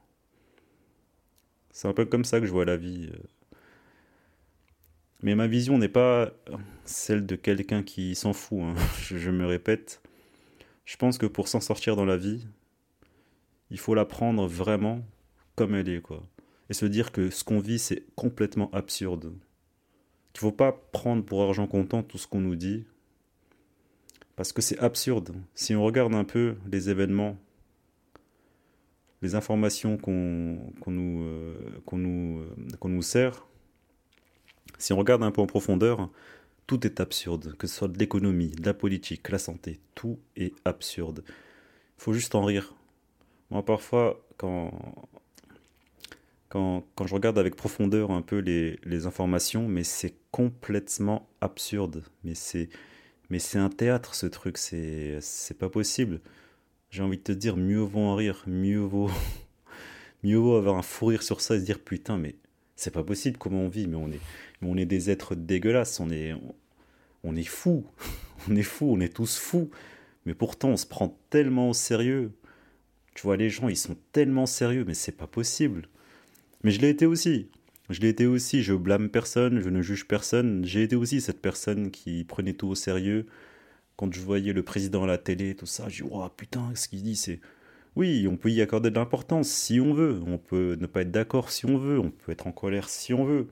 C'est 1.71 1.87
un 1.87 1.93
peu 1.93 2.05
comme 2.05 2.25
ça 2.25 2.39
que 2.39 2.45
je 2.45 2.51
vois 2.51 2.65
la 2.65 2.75
vie. 2.75 3.09
Euh. 3.13 3.17
Mais 5.23 5.35
ma 5.35 5.47
vision 5.47 5.77
n'est 5.77 5.87
pas 5.87 6.31
celle 6.83 7.25
de 7.25 7.35
quelqu'un 7.35 7.81
qui 7.81 8.13
s'en 8.15 8.33
fout. 8.33 8.61
Hein. 8.61 8.75
Je, 9.01 9.31
me 9.31 9.45
répète. 9.45 10.01
Je 10.83 10.97
pense 10.97 11.17
que 11.17 11.27
pour 11.27 11.47
s'en 11.47 11.61
sortir 11.61 11.95
dans 11.95 12.05
la 12.05 12.17
vie, 12.17 12.45
il 13.69 13.79
faut 13.79 13.95
la 13.95 14.05
prendre 14.05 14.47
vraiment 14.47 15.01
comme 15.55 15.75
elle 15.75 15.87
est, 15.87 16.01
quoi. 16.01 16.23
Et 16.69 16.73
se 16.73 16.85
dire 16.85 17.11
que 17.11 17.29
ce 17.29 17.43
qu'on 17.43 17.59
vit, 17.59 17.79
c'est 17.79 18.03
complètement 18.15 18.69
absurde. 18.71 19.33
Qu'il 20.33 20.41
faut 20.41 20.51
pas 20.51 20.71
prendre 20.71 21.23
pour 21.23 21.41
argent 21.43 21.67
comptant 21.67 22.03
tout 22.03 22.17
ce 22.17 22.27
qu'on 22.27 22.41
nous 22.41 22.55
dit. 22.55 22.85
Parce 24.35 24.53
que 24.53 24.61
c'est 24.61 24.79
absurde. 24.79 25.33
Si 25.55 25.75
on 25.75 25.83
regarde 25.83 26.13
un 26.15 26.23
peu 26.23 26.55
les 26.71 26.89
événements 26.89 27.37
les 29.21 29.35
informations 29.35 29.97
qu'on 29.97 30.11
nous, 30.87 31.23
euh, 31.23 31.55
euh, 31.93 32.87
nous 32.87 33.01
sert, 33.01 33.45
si 34.77 34.93
on 34.93 34.97
regarde 34.97 35.23
un 35.23 35.31
peu 35.31 35.41
en 35.41 35.45
profondeur, 35.45 36.09
tout 36.65 36.85
est 36.87 36.99
absurde, 36.99 37.55
que 37.57 37.67
ce 37.67 37.75
soit 37.75 37.87
de 37.87 37.99
l'économie, 37.99 38.49
de 38.49 38.65
la 38.65 38.73
politique, 38.73 39.29
la 39.29 39.37
santé, 39.37 39.79
tout 39.93 40.19
est 40.35 40.53
absurde. 40.65 41.23
Il 41.27 42.03
faut 42.03 42.13
juste 42.13 42.33
en 42.33 42.43
rire. 42.43 42.73
Moi, 43.51 43.63
parfois, 43.63 44.25
quand, 44.37 44.71
quand, 46.51 46.83
je 47.05 47.13
regarde 47.13 47.39
avec 47.39 47.55
profondeur 47.55 48.11
un 48.11 48.21
peu 48.21 48.39
les, 48.39 49.05
informations, 49.05 49.69
mais 49.69 49.85
c'est 49.85 50.15
complètement 50.31 51.29
absurde. 51.39 52.03
Mais 52.25 52.35
c'est, 52.35 52.69
un 53.57 53.69
théâtre, 53.69 54.15
ce 54.15 54.25
truc, 54.27 54.57
c'est, 54.57 55.19
pas 55.57 55.69
possible 55.69 56.19
j'ai 56.89 57.03
envie 57.03 57.17
de 57.17 57.23
te 57.23 57.31
dire, 57.31 57.55
mieux 57.55 57.79
vaut 57.79 58.01
en 58.01 58.15
rire, 58.15 58.43
mieux 58.47 58.79
vaut, 58.79 59.09
mieux 60.23 60.35
vaut 60.35 60.57
avoir 60.57 60.77
un 60.77 60.81
fou 60.81 61.05
rire 61.05 61.23
sur 61.23 61.39
ça 61.39 61.55
et 61.55 61.59
se 61.61 61.63
dire 61.63 61.79
putain, 61.79 62.17
mais 62.17 62.35
c'est 62.75 62.91
pas 62.91 63.03
possible 63.03 63.37
comment 63.37 63.61
on 63.61 63.69
vit, 63.69 63.87
mais 63.87 63.95
on 63.95 64.11
est, 64.11 64.19
on 64.61 64.75
des 64.75 65.09
êtres 65.09 65.33
dégueulasses, 65.33 66.01
on 66.01 66.09
est, 66.09 66.33
on 67.23 67.35
est 67.37 67.43
fous, 67.43 67.85
on 68.49 68.57
est 68.57 68.63
fous, 68.63 68.91
on 68.91 68.99
est 68.99 69.15
tous 69.15 69.37
fous, 69.37 69.71
mais 70.25 70.33
pourtant 70.33 70.67
on 70.67 70.77
se 70.77 70.85
prend 70.85 71.17
tellement 71.29 71.69
au 71.69 71.73
sérieux. 71.73 72.33
Tu 73.15 73.23
vois, 73.23 73.37
les 73.37 73.49
gens, 73.49 73.69
ils 73.69 73.77
sont 73.77 73.97
tellement 74.11 74.45
sérieux, 74.45 74.83
mais 74.85 74.93
c'est 74.93 75.11
pas 75.13 75.27
possible. 75.27 75.87
Mais 76.63 76.71
je 76.71 76.81
l'ai 76.81 76.89
été 76.89 77.05
aussi. 77.05 77.49
Je 77.89 77.99
l'ai 77.99 78.09
été 78.09 78.25
aussi, 78.25 78.63
je 78.63 78.73
blâme 78.73 79.09
personne, 79.09 79.59
je 79.59 79.69
ne 79.69 79.81
juge 79.81 80.07
personne. 80.07 80.63
J'ai 80.65 80.83
été 80.83 80.95
aussi 80.95 81.21
cette 81.21 81.41
personne 81.41 81.91
qui 81.91 82.23
prenait 82.23 82.53
tout 82.53 82.67
au 82.67 82.75
sérieux, 82.75 83.25
quand 84.01 84.11
je 84.13 84.21
voyais 84.21 84.53
le 84.53 84.63
président 84.63 85.03
à 85.03 85.07
la 85.07 85.19
télé, 85.19 85.55
tout 85.55 85.67
ça, 85.67 85.87
je 85.87 86.03
dis, 86.03 86.09
oh 86.11 86.27
putain, 86.35 86.73
ce 86.73 86.87
qu'il 86.87 87.03
dit, 87.03 87.15
c'est. 87.15 87.39
Oui, 87.95 88.27
on 88.27 88.37
peut 88.37 88.49
y 88.49 88.61
accorder 88.61 88.89
de 88.89 88.95
l'importance 88.95 89.49
si 89.49 89.79
on 89.79 89.93
veut, 89.93 90.21
on 90.25 90.37
peut 90.39 90.77
ne 90.79 90.87
pas 90.87 91.01
être 91.01 91.11
d'accord 91.11 91.51
si 91.51 91.65
on 91.65 91.77
veut, 91.77 91.99
on 91.99 92.09
peut 92.09 92.31
être 92.31 92.47
en 92.47 92.51
colère 92.51 92.89
si 92.89 93.13
on 93.13 93.25
veut. 93.25 93.47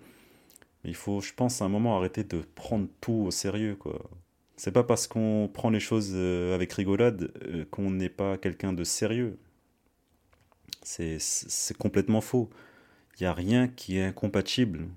Mais 0.84 0.92
il 0.92 0.96
faut, 0.96 1.22
je 1.22 1.34
pense, 1.34 1.62
à 1.62 1.66
un 1.66 1.70
moment 1.70 1.98
arrêter 1.98 2.24
de 2.24 2.42
prendre 2.56 2.88
tout 3.02 3.26
au 3.28 3.32
sérieux, 3.32 3.76
quoi. 3.76 4.10
C'est 4.58 4.72
pas 4.72 4.84
parce 4.84 5.08
qu'on 5.08 5.50
prend 5.54 5.70
les 5.70 5.80
choses 5.80 6.12
euh, 6.16 6.56
avec 6.56 6.74
rigolade 6.74 7.32
euh, 7.44 7.66
qu'on 7.72 7.92
n'est 7.92 8.10
pas 8.10 8.38
quelqu'un 8.38 8.74
de 8.74 8.84
sérieux. 8.84 9.38
C'est 10.82 11.20
complètement 11.78 12.22
faux. 12.22 12.50
Il 13.20 13.24
n'y 13.24 13.28
a 13.28 13.34
rien 13.34 13.68
qui 13.68 13.98
est 13.98 14.06
incompatible. 14.06 14.88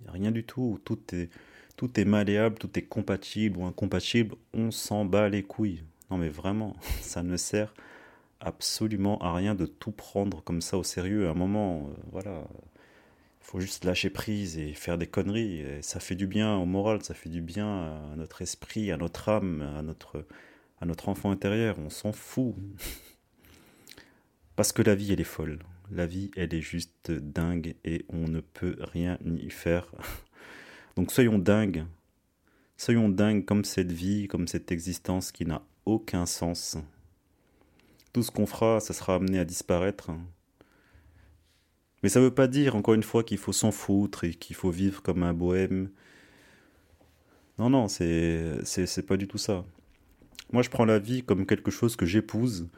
Il 0.00 0.04
n'y 0.04 0.08
a 0.08 0.12
rien 0.12 0.30
du 0.30 0.44
tout. 0.44 0.80
Tout 0.84 1.00
est, 1.12 1.28
tout 1.76 1.98
est 1.98 2.04
malléable, 2.04 2.56
tout 2.58 2.78
est 2.78 2.82
compatible 2.82 3.58
ou 3.58 3.64
incompatible, 3.64 4.36
on 4.52 4.70
s'en 4.70 5.04
bat 5.04 5.28
les 5.28 5.42
couilles. 5.42 5.82
Non 6.10 6.18
mais 6.18 6.28
vraiment, 6.28 6.76
ça 7.00 7.22
ne 7.22 7.36
sert 7.36 7.74
absolument 8.40 9.18
à 9.18 9.34
rien 9.34 9.54
de 9.54 9.66
tout 9.66 9.90
prendre 9.90 10.42
comme 10.44 10.60
ça 10.60 10.78
au 10.78 10.84
sérieux. 10.84 11.26
À 11.26 11.30
un 11.30 11.34
moment, 11.34 11.88
euh, 11.88 12.00
voilà, 12.12 12.44
il 13.40 13.46
faut 13.46 13.60
juste 13.60 13.84
lâcher 13.84 14.10
prise 14.10 14.58
et 14.58 14.74
faire 14.74 14.98
des 14.98 15.06
conneries. 15.06 15.64
Ça 15.82 15.98
fait 15.98 16.14
du 16.14 16.26
bien 16.26 16.56
au 16.56 16.66
moral, 16.66 17.02
ça 17.02 17.14
fait 17.14 17.30
du 17.30 17.40
bien 17.40 17.66
à 18.12 18.16
notre 18.16 18.42
esprit, 18.42 18.92
à 18.92 18.96
notre 18.96 19.28
âme, 19.28 19.62
à 19.76 19.82
notre, 19.82 20.26
à 20.80 20.86
notre 20.86 21.08
enfant 21.08 21.30
intérieur. 21.30 21.76
On 21.78 21.90
s'en 21.90 22.12
fout. 22.12 22.54
Parce 24.56 24.72
que 24.72 24.82
la 24.82 24.94
vie, 24.94 25.12
elle 25.12 25.20
est 25.20 25.24
folle. 25.24 25.58
La 25.90 26.06
vie, 26.06 26.30
elle 26.36 26.54
est 26.54 26.60
juste 26.60 27.10
dingue 27.10 27.74
et 27.84 28.04
on 28.08 28.28
ne 28.28 28.40
peut 28.40 28.76
rien 28.80 29.18
y 29.24 29.50
faire. 29.50 29.90
Donc 30.96 31.12
soyons 31.12 31.38
dingues. 31.38 31.84
Soyons 32.76 33.08
dingues 33.08 33.44
comme 33.44 33.64
cette 33.64 33.92
vie, 33.92 34.26
comme 34.26 34.48
cette 34.48 34.72
existence 34.72 35.30
qui 35.30 35.46
n'a 35.46 35.62
aucun 35.86 36.26
sens. 36.26 36.76
Tout 38.12 38.22
ce 38.22 38.30
qu'on 38.30 38.46
fera, 38.46 38.80
ça 38.80 38.94
sera 38.94 39.16
amené 39.16 39.38
à 39.38 39.44
disparaître. 39.44 40.10
Mais 42.02 42.08
ça 42.08 42.20
ne 42.20 42.26
veut 42.26 42.34
pas 42.34 42.48
dire, 42.48 42.76
encore 42.76 42.94
une 42.94 43.02
fois, 43.02 43.24
qu'il 43.24 43.38
faut 43.38 43.52
s'en 43.52 43.72
foutre 43.72 44.24
et 44.24 44.34
qu'il 44.34 44.54
faut 44.54 44.70
vivre 44.70 45.02
comme 45.02 45.22
un 45.22 45.32
bohème. 45.32 45.90
Non, 47.58 47.70
non, 47.70 47.88
c'est, 47.88 48.62
c'est, 48.64 49.06
pas 49.06 49.16
du 49.16 49.26
tout 49.26 49.38
ça. 49.38 49.64
Moi, 50.52 50.62
je 50.62 50.70
prends 50.70 50.84
la 50.84 50.98
vie 50.98 51.22
comme 51.22 51.46
quelque 51.46 51.70
chose 51.70 51.96
que 51.96 52.04
j'épouse. 52.04 52.68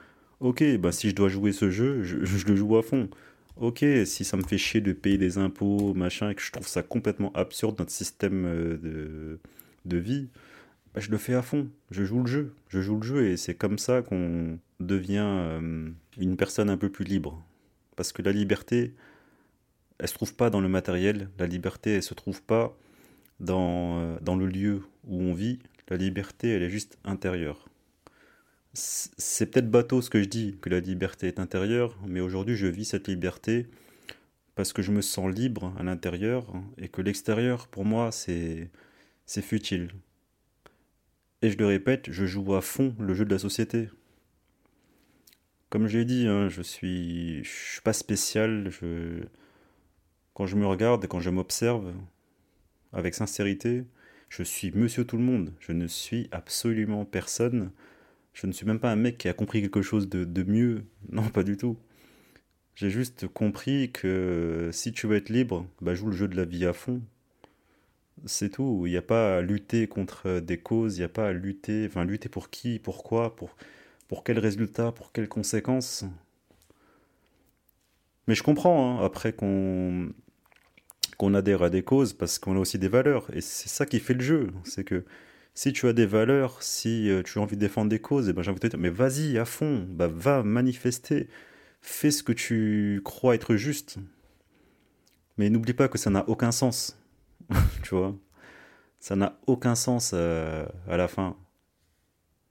Ok, 0.41 0.63
bah 0.79 0.93
si 0.93 1.11
je 1.11 1.15
dois 1.15 1.29
jouer 1.29 1.53
ce 1.53 1.71
jeu, 1.71 2.03
je, 2.03 2.17
le 2.47 2.57
joue 2.57 2.77
à 2.77 2.83
fond. 2.83 3.09
Ok, 3.57 3.85
si 4.05 4.25
ça 4.25 4.37
me 4.37 4.43
fait 4.43 4.59
chier 4.59 4.83
de 4.83 4.93
payer 4.93 5.17
des 5.17 5.39
impôts, 5.39 5.95
machin, 5.95 6.31
et 6.31 6.35
que 6.35 6.43
je 6.43 6.53
trouve 6.53 6.69
ça 6.69 6.83
complètement 6.83 7.33
absurde, 7.33 7.79
notre 7.79 7.91
système 7.91 8.45
euh, 8.45 8.77
de, 8.77 9.39
de 9.87 9.97
vie, 9.97 10.29
bah, 10.95 11.01
je 11.01 11.11
le 11.11 11.19
fais 11.19 11.35
à 11.35 11.43
fond. 11.43 11.69
Je 11.91 12.05
joue 12.05 12.21
le 12.21 12.27
jeu. 12.27 12.55
Je 12.69 12.81
joue 12.81 12.97
le 12.97 13.03
jeu 13.03 13.27
et 13.29 13.37
c'est 13.37 13.55
comme 13.55 13.79
ça 13.79 14.03
qu'on 14.03 14.59
devient 14.81 15.25
euh, 15.25 15.89
une 16.19 16.37
personne 16.37 16.71
un 16.71 16.77
peu 16.77 16.91
plus 16.91 17.05
libre. 17.05 17.43
Parce 17.97 18.13
que 18.13 18.23
la 18.23 18.33
liberté, 18.33 18.95
elle 19.99 20.09
se 20.09 20.15
trouve 20.15 20.35
pas 20.35 20.51
dans 20.51 20.61
le 20.61 20.69
matériel. 20.69 21.31
La 21.39 21.47
liberté, 21.47 21.95
elle 21.95 22.03
se 22.03 22.15
trouve 22.15 22.43
pas 22.43 22.77
dans, 23.41 24.01
euh, 24.01 24.19
dans 24.23 24.37
le 24.37 24.47
lieu 24.47 24.83
où 25.07 25.23
on 25.23 25.35
vit. 25.35 25.59
La 25.89 25.97
liberté, 25.97 26.51
elle 26.51 26.63
est 26.63 26.71
juste 26.71 26.99
intérieure 27.05 27.69
c'est 28.77 29.47
peut-être 29.51 29.71
bateau 29.71 30.03
ce 30.03 30.11
que 30.11 30.23
je 30.23 30.29
dis, 30.29 30.59
que 30.61 30.69
la 30.69 30.81
liberté 30.81 31.27
est 31.29 31.41
intérieure, 31.41 31.99
mais 32.07 32.21
aujourd'hui 32.21 32.57
je 32.57 32.67
vis 32.67 32.85
cette 32.85 33.09
liberté 33.09 33.67
parce 34.55 34.73
que 34.73 34.83
je 34.83 34.93
me 34.93 35.03
sens 35.03 35.33
libre 35.35 35.75
à 35.79 35.83
l'intérieur 35.83 36.53
et 36.79 36.89
que 36.89 37.03
l'extérieur, 37.03 37.69
pour 37.69 37.85
moi, 37.85 38.11
c'est 38.13 38.71
futile. 39.43 39.91
Et 41.43 41.51
je 41.51 41.59
le 41.59 41.67
répète, 41.67 42.11
je 42.11 42.27
joue 42.27 42.55
à 42.55 42.63
fond 42.63 42.95
le 42.99 43.15
jeu 43.15 43.25
de 43.25 43.31
la 43.31 43.39
société. 43.39 43.89
Comme 45.69 45.87
je 45.87 45.99
l'ai 45.99 46.05
dit, 46.05 46.27
hein, 46.27 46.49
je 46.49 46.63
suis 46.63 47.45
je 47.45 47.51
suis 47.51 47.81
pas 47.83 47.93
spécial. 47.93 48.71
Je 48.71 49.25
quand 50.35 50.47
je 50.47 50.57
me 50.57 50.67
regarde 50.67 51.05
et 51.05 51.09
quand 51.09 51.21
je 51.21 51.31
m'observe 51.31 51.93
avec 52.93 53.15
sincérité, 53.15 53.85
je 54.29 54.43
suis 54.43 54.71
Monsieur 54.73 55.05
Tout 55.05 55.19
le 55.19 55.23
Monde. 55.25 55.53
Je 55.61 55.73
ne 55.73 55.87
suis 55.87 56.29
absolument 56.31 57.05
personne. 57.05 57.71
Je 58.37 58.47
ne 58.47 58.53
suis 58.53 58.67
même 58.67 58.79
pas 58.79 58.93
un 58.93 58.97
mec 58.97 59.17
qui 59.17 59.29
a 59.29 59.33
compris 59.33 59.63
quelque 59.63 59.81
chose 59.81 60.11
de, 60.11 60.43
mieux. 60.43 60.85
Non, 61.11 61.27
pas 61.31 61.43
du 61.43 61.57
tout. 61.57 61.79
J'ai 62.75 62.91
juste 62.91 63.27
compris 63.29 63.91
que 63.91 64.69
si 64.73 64.93
tu 64.93 65.07
veux 65.07 65.17
être 65.17 65.31
libre, 65.31 65.67
bah 65.81 65.95
joue 65.95 66.09
le 66.09 66.13
jeu 66.13 66.29
de 66.29 66.37
la 66.37 66.45
vie 66.45 66.67
à 66.67 66.75
fond. 66.75 67.01
C'est 68.27 68.51
tout. 68.51 68.83
Il 68.87 68.91
n'y 68.91 68.99
a 68.99 69.03
pas 69.03 69.39
à 69.39 69.41
lutter 69.41 69.87
contre 69.87 70.41
des 70.41 70.59
causes, 70.59 70.97
il 70.97 71.01
n'y 71.01 71.05
a 71.05 71.09
pas 71.09 71.29
à 71.29 71.33
lutter. 71.33 71.87
Enfin, 71.87 72.05
lutter 72.05 72.29
pour 72.29 72.51
qui, 72.51 72.79
pourquoi, 72.79 73.35
pour, 73.37 73.57
pour 74.07 74.23
quels 74.23 74.39
résultats, 74.39 74.93
pour 74.93 75.13
quelles 75.13 75.29
conséquences. 75.29 76.05
Mais 78.29 78.35
je 78.35 78.43
comprends, 78.43 79.01
hein, 79.01 79.05
après 79.05 79.33
qu'on 79.33 80.13
qu'on 81.17 81.33
adhère 81.33 81.63
à 81.63 81.71
des 81.71 81.83
causes, 81.83 82.13
parce 82.13 82.39
qu'on 82.39 82.57
a 82.57 82.59
aussi 82.61 82.79
des 82.79 82.89
valeurs. 82.89 83.35
Et 83.35 83.41
c'est 83.41 83.71
ça 83.71 83.87
qui 83.87 83.99
fait 84.01 84.13
le 84.15 84.21
jeu. 84.21 84.53
C'est 84.65 84.85
que 84.85 85.07
si 85.57 85.73
tu 85.73 85.89
as 85.89 85.93
des 85.93 86.07
valeurs, 86.07 86.63
si 86.63 87.11
euh, 87.11 87.23
tu 87.25 87.41
as 87.41 87.43
envie 87.43 87.57
de 87.57 87.61
défendre 87.61 87.89
des 87.89 87.99
causes, 87.99 88.29
eh 88.29 88.33
ben 88.33 88.43
j'ai 88.43 88.51
envie 88.51 88.61
de 88.61 88.69
te 88.69 88.77
dire, 88.77 88.79
mais 88.79 88.91
vas-y 88.91 89.39
à 89.39 89.45
fond, 89.45 89.85
bah, 89.91 90.07
va 90.07 90.45
manifester 90.45 91.29
fais 91.87 92.11
ce 92.11 92.23
que 92.23 92.33
tu 92.33 93.01
crois 93.05 93.35
être 93.35 93.57
juste. 93.57 93.99
Mais 95.39 95.51
n'oublie 95.51 95.73
pas 95.73 95.89
que 95.89 95.99
ça 95.99 96.11
n'a 96.11 96.29
aucun 96.29 96.51
sens. 96.51 96.99
tu 97.83 97.95
vois 97.95 98.15
Ça 98.99 99.15
n'a 99.17 99.39
aucun 99.47 99.75
sens 99.75 100.11
euh, 100.13 100.67
à 100.89 100.97
la 100.97 101.09
fin. 101.09 101.37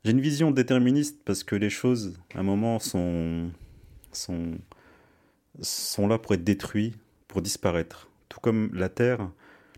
J'ai 0.04 0.12
une 0.12 0.22
vision 0.22 0.52
déterministe 0.52 1.20
parce 1.26 1.44
que 1.44 1.56
les 1.56 1.70
choses, 1.70 2.18
à 2.34 2.40
un 2.40 2.44
moment, 2.44 2.80
sont, 2.80 3.52
sont, 4.12 4.58
sont 5.62 6.08
là 6.08 6.18
pour 6.18 6.34
être 6.34 6.44
détruites, 6.44 6.96
pour 7.28 7.42
disparaître. 7.42 8.10
Tout 8.30 8.40
comme 8.40 8.70
la 8.74 8.88
Terre, 8.88 9.30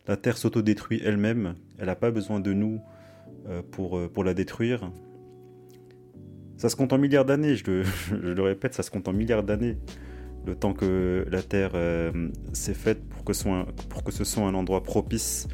la 0.06 0.18
Terre 0.18 0.38
s'autodétruit 0.38 1.02
elle-même. 1.04 1.56
Elle 1.80 1.88
n'a 1.88 1.96
pas 1.96 2.12
besoin 2.12 2.40
de 2.40 2.54
nous 2.54 2.80
pour, 3.72 3.98
euh, 3.98 4.08
pour 4.08 4.24
la 4.24 4.34
détruire. 4.34 4.92
Ça 6.58 6.70
se 6.70 6.76
compte 6.76 6.92
en 6.94 6.98
milliards 6.98 7.26
d'années, 7.26 7.56
je, 7.56 8.16
le, 8.16 8.42
répète, 8.42 8.74
ça 8.74 8.84
se 8.84 8.92
compte 8.92 9.08
en 9.08 9.14
milliards 9.14 9.44
d'années. 9.44 9.78
Le 10.46 10.56
temps 10.56 10.74
que 10.74 11.26
la 11.30 11.42
Terre 11.42 11.72
euh, 11.76 12.30
s'est 12.54 12.74
faite 12.74 13.04
pour 13.10 13.24
que, 13.24 13.34
ce 13.34 14.24
soit 14.24 14.48
un 14.48 14.54
endroit 14.54 14.82
propice 14.82 15.48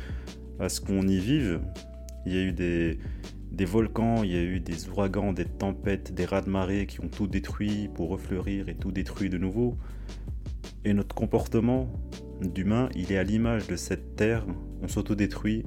à 0.60 0.70
ce 0.70 0.80
qu'on 0.82 1.08
y 1.08 1.18
vive. 1.18 1.62
Il 2.26 2.34
y 2.34 2.38
a 2.38 2.42
eu 2.42 2.54
des, 2.54 3.00
des 3.52 3.66
volcans, 3.66 4.24
il 4.24 4.32
y 4.32 4.36
a 4.36 4.42
eu 4.42 4.60
des 4.60 4.88
ouragans, 4.90 5.34
des 5.34 5.46
tempêtes, 5.46 6.14
des 6.14 6.26
raz-de-marée 6.26 6.86
qui 6.86 7.02
ont 7.02 7.10
tout 7.10 7.28
détruit 7.28 7.90
pour 7.94 8.10
refleurir 8.10 8.70
et 8.70 8.76
tout 8.76 8.92
détruit 8.92 9.30
de 9.30 9.38
nouveau. 9.38 9.78
Et 10.86 10.94
notre 10.94 11.16
comportement 11.16 11.90
d'humain, 12.42 12.90
il 12.96 13.12
est 13.12 13.18
à 13.18 13.24
l'image 13.24 13.68
de 13.68 13.76
cette 13.76 14.16
terre, 14.16 14.46
on 14.82 14.88
s'autodétruit 14.88 15.64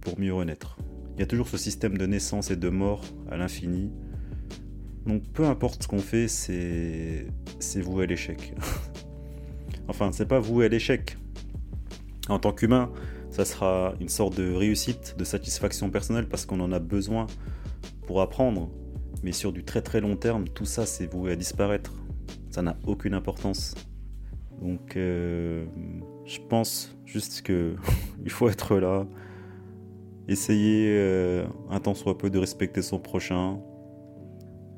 pour 0.00 0.18
mieux 0.18 0.34
renaître. 0.34 0.76
Il 1.14 1.20
y 1.20 1.22
a 1.22 1.26
toujours 1.26 1.48
ce 1.48 1.56
système 1.56 1.98
de 1.98 2.06
naissance 2.06 2.50
et 2.50 2.56
de 2.56 2.68
mort 2.68 3.02
à 3.30 3.36
l'infini, 3.36 3.90
donc 5.06 5.24
peu 5.32 5.46
importe 5.46 5.82
ce 5.82 5.88
qu'on 5.88 5.98
fait, 5.98 6.28
c'est 6.28 7.80
voué 7.80 8.04
à 8.04 8.06
l'échec. 8.06 8.54
enfin, 9.88 10.12
c'est 10.12 10.26
pas 10.26 10.38
voué 10.38 10.66
à 10.66 10.68
l'échec. 10.68 11.16
En 12.28 12.38
tant 12.38 12.52
qu'humain, 12.52 12.90
ça 13.30 13.44
sera 13.44 13.94
une 14.00 14.08
sorte 14.08 14.36
de 14.36 14.52
réussite, 14.52 15.16
de 15.18 15.24
satisfaction 15.24 15.90
personnelle 15.90 16.28
parce 16.28 16.46
qu'on 16.46 16.60
en 16.60 16.70
a 16.70 16.78
besoin 16.78 17.26
pour 18.06 18.20
apprendre. 18.20 18.70
Mais 19.24 19.32
sur 19.32 19.52
du 19.52 19.64
très 19.64 19.82
très 19.82 20.00
long 20.00 20.16
terme, 20.16 20.48
tout 20.48 20.64
ça 20.64 20.86
c'est 20.86 21.06
voué 21.06 21.32
à 21.32 21.36
disparaître. 21.36 21.92
Ça 22.50 22.62
n'a 22.62 22.76
aucune 22.86 23.14
importance. 23.14 23.74
Donc 24.60 24.96
euh, 24.96 25.64
je 26.24 26.38
pense 26.48 26.96
juste 27.04 27.42
que 27.42 27.74
il 28.24 28.30
faut 28.30 28.48
être 28.48 28.76
là, 28.76 29.06
essayer 30.28 30.96
euh, 30.98 31.44
un 31.70 31.80
temps 31.80 31.94
soit 31.94 32.18
peu 32.18 32.30
de 32.30 32.38
respecter 32.38 32.82
son 32.82 32.98
prochain, 32.98 33.58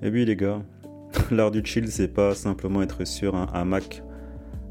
et 0.02 0.10
oui 0.10 0.24
les 0.24 0.36
gars, 0.36 0.62
l'art 1.30 1.50
du 1.50 1.64
chill 1.64 1.90
c'est 1.90 2.08
pas 2.08 2.34
simplement 2.34 2.82
être 2.82 3.04
sur 3.04 3.34
un 3.34 3.46
hamac 3.52 4.02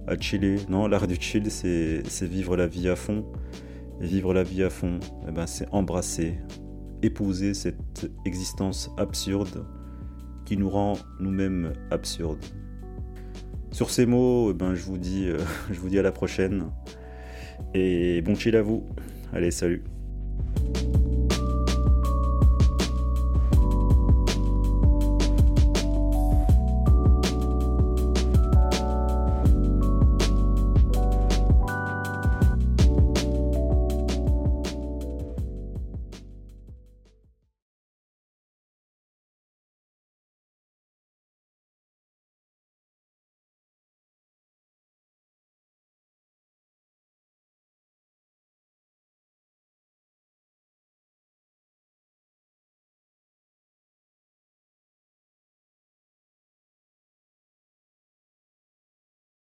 à 0.08 0.18
chiller. 0.20 0.58
Non, 0.70 0.88
l'art 0.88 1.08
du 1.08 1.16
chill 1.16 1.50
c'est 1.50 2.04
vivre 2.24 2.58
la 2.58 2.68
vie 2.68 2.90
à 2.90 2.96
fond. 2.96 3.26
Et 4.02 4.06
vivre 4.06 4.34
la 4.34 4.44
vie 4.44 4.64
à 4.64 4.70
fond, 4.70 5.00
eh 5.28 5.32
ben, 5.32 5.46
c'est 5.46 5.68
embrasser, 5.72 6.36
épouser 7.02 7.54
cette 7.54 8.10
existence 8.26 8.90
absurde 8.98 9.66
qui 10.46 10.58
nous 10.58 10.70
rend 10.70 10.94
nous-mêmes 11.20 11.74
absurdes. 11.92 12.44
Sur 13.72 13.90
ces 13.90 14.06
mots, 14.06 14.52
eh 14.52 14.54
ben, 14.54 14.76
je, 14.76 14.84
vous 14.84 14.98
dis, 14.98 15.28
euh, 15.28 15.38
je 15.72 15.80
vous 15.80 15.90
dis 15.90 16.00
à 16.00 16.02
la 16.02 16.12
prochaine. 16.12 16.66
Et 17.74 18.22
bon 18.22 18.36
chill 18.36 18.56
à 18.56 18.62
vous. 18.62 18.86
Allez, 19.32 19.52
salut. 19.52 19.84